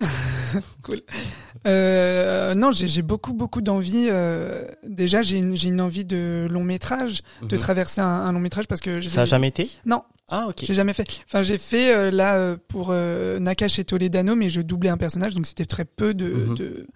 [0.82, 1.00] dictateur.
[1.66, 4.06] Euh, non, j'ai beaucoup beaucoup d'envie.
[4.10, 7.60] euh, déjà, j'ai une, envie de long métrage, de Mhm.
[7.60, 9.70] traverser un, un long métrage parce que j'ai Ça a jamais été?
[9.84, 10.02] Non.
[10.28, 10.56] Ah, ok.
[10.64, 11.06] j'ai jamais fait.
[11.26, 15.34] Enfin, j'ai fait euh, là pour euh, Nakash et Toledano, mais je doublais un personnage,
[15.34, 16.54] donc c'était très peu de, Mhm.
[16.56, 16.86] de,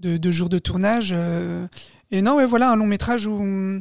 [0.00, 1.10] de de jours de tournage.
[1.16, 1.66] euh.
[2.10, 3.78] et non, ouais, voilà un long métrage où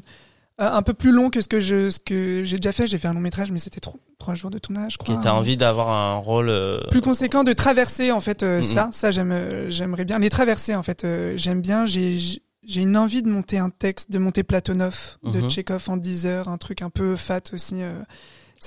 [0.61, 2.85] euh, un peu plus long que ce que je ce que j'ai déjà fait.
[2.87, 4.93] J'ai fait un long métrage, mais c'était trois jours de tournage.
[4.93, 5.15] Je crois.
[5.15, 6.49] Ok, t'as envie d'avoir un rôle.
[6.49, 10.29] euh, plus conséquent de traverser en fait euh, ça ça j'aime euh, j'aimerais bien les
[10.29, 12.17] traverser en fait j'aime bien j'ai
[12.65, 15.41] j'ai une envie de monter un texte de monter Platonov de.
[15.49, 17.81] Tchekhov en 10 heures un truc un peu fat aussi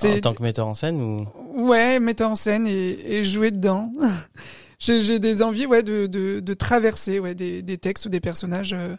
[0.05, 1.27] en tant que metteur en scène ou?
[1.55, 3.91] Ouais mettre en scène et, et jouer dedans
[4.79, 8.21] j'ai j'ai des envies ouais de de, de traverser ouais des, des textes ou des
[8.21, 8.97] personnages euh,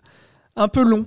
[0.56, 1.06] un peu longs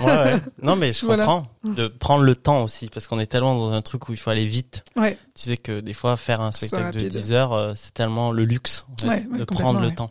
[0.00, 0.36] Ouais, ouais.
[0.62, 1.24] Non, mais je Voilà.
[1.24, 1.46] comprends.
[1.64, 4.30] De prendre le temps aussi, parce qu'on est tellement dans un truc où il faut
[4.30, 4.84] aller vite.
[4.96, 7.08] ouais Tu sais que des fois, faire un spectacle de rapide.
[7.12, 10.10] 10 heures, euh, c'est tellement le luxe en fait, de prendre le temps.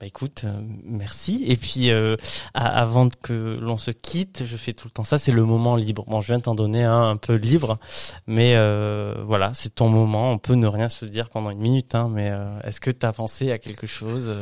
[0.00, 1.44] Bah écoute, euh, merci.
[1.46, 2.16] Et puis, euh,
[2.54, 6.04] avant que l'on se quitte, je fais tout le temps ça, c'est le moment libre.
[6.08, 7.78] Bon, je viens de t'en donner un un peu libre,
[8.26, 10.32] mais euh, voilà, c'est ton moment.
[10.32, 13.06] On peut ne rien se dire pendant une minute, hein, mais euh, est-ce que tu
[13.06, 14.34] as pensé à quelque chose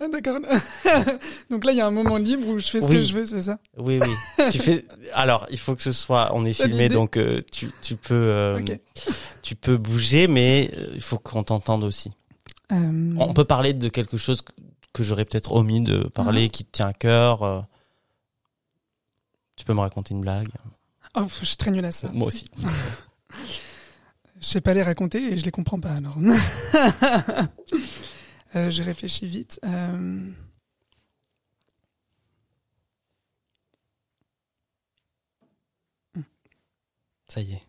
[0.00, 0.36] Ah, d'accord
[1.50, 2.96] donc là il y a un moment libre où je fais ce Oui.
[2.96, 4.44] que je veux c'est ça Oui, oui.
[4.50, 4.84] tu fais.
[5.14, 6.32] Alors, il faut que ce soit.
[6.34, 8.60] On est filmé, donc euh, tu tu peux euh,
[9.42, 12.12] tu peux bouger, mais euh, il faut qu'on t'entende aussi.
[12.72, 14.42] Euh, On peut parler de quelque chose
[14.92, 17.66] que, j'aurais peut-être omis de parler, qui te tient à cœur.
[19.56, 20.48] Tu peux me raconter une blague
[21.16, 22.46] oh, je suis très nulle à ça Moi aussi.
[24.38, 26.18] Je sais pas les raconter et je les comprends pas alors.
[28.54, 29.60] euh, je réfléchis vite.
[29.64, 30.30] Euh,
[37.28, 37.62] Ça y est.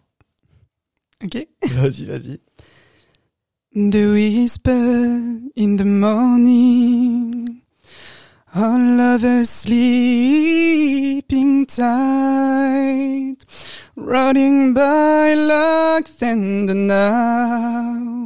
[1.24, 1.48] Ok.
[1.74, 2.40] Vas-y, vas-y.
[3.74, 4.72] The whisper
[5.56, 7.62] in the morning,
[8.56, 10.56] all of us sleeping
[11.68, 13.36] tight,
[13.96, 18.17] running by like thunder now.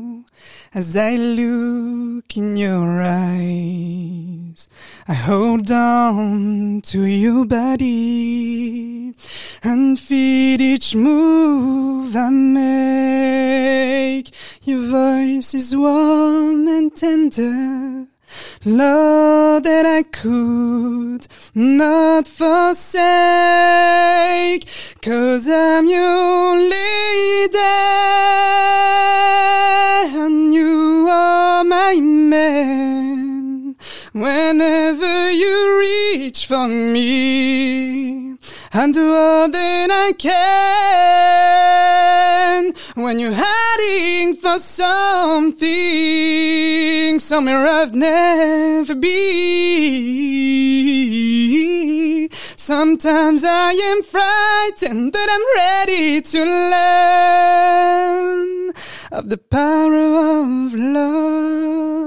[0.73, 4.69] As I look in your eyes,
[5.05, 9.13] I hold on to your body
[9.63, 14.29] and feel each move I make.
[14.63, 18.07] Your voice is warm and tender.
[18.65, 23.01] Love that I could not forsake.
[25.01, 27.57] Cause I'm your lady
[30.23, 33.75] and you are my man.
[34.13, 38.30] Whenever you reach for me,
[38.73, 40.31] I do all that I can.
[42.95, 45.69] When you're hiding for something,
[47.19, 49.11] somewhere I've never been.
[52.55, 57.51] Sometimes I am frightened, but I'm ready to learn
[59.11, 61.97] of the power of love.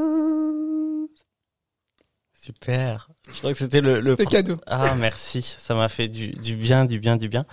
[2.32, 3.13] Super.
[3.34, 4.56] Je crois que c'était le, le pro- cadeau.
[4.66, 7.44] Ah merci, ça m'a fait du, du bien, du bien, du bien.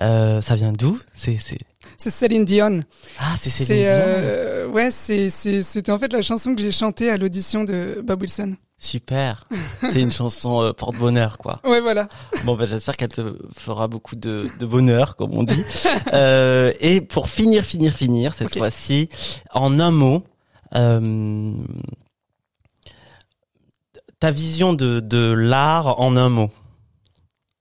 [0.00, 0.98] Euh, ça vient d'où?
[1.14, 1.58] C'est c'est
[1.96, 2.80] C'est Céline Dion.
[3.20, 3.86] ah c'est Céline C'est Dion.
[3.88, 8.02] euh, ouais, c'est c'est c'était en fait la chanson que j'ai chantée à l'audition de
[8.04, 8.54] Bob Wilson.
[8.78, 9.44] Super.
[9.88, 11.60] C'est une chanson euh, porte-bonheur quoi.
[11.62, 12.08] Ouais, voilà.
[12.42, 15.62] Bon, bah, j'espère qu'elle te fera beaucoup de, de bonheur, comme on dit.
[16.12, 19.08] Euh, et pour finir, finir, finir, cette fois-ci,
[19.54, 20.24] en un mot,
[20.74, 21.52] euh,
[24.22, 26.48] ta vision de, de l'art en un mot?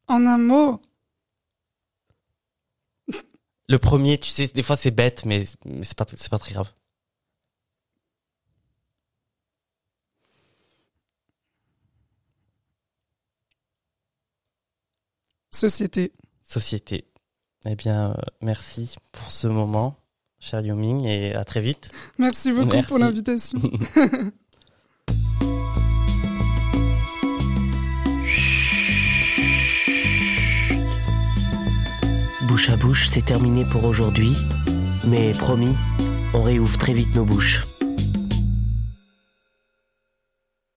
[0.07, 0.79] En un mot,
[3.67, 6.71] Le premier, tu sais, des fois c'est bête, mais, mais c'est pas, très grave.
[15.51, 16.13] Société.
[16.43, 17.05] Société.
[17.65, 19.97] Eh bien, euh, merci pour ce moment,
[20.39, 21.89] cher Yuming, et à très vite.
[22.19, 22.87] Merci beaucoup Merci.
[22.87, 23.59] pour l'invitation.
[32.51, 34.35] Bouche à bouche, c'est terminé pour aujourd'hui.
[35.07, 35.73] Mais promis,
[36.33, 37.63] on réouvre très vite nos bouches.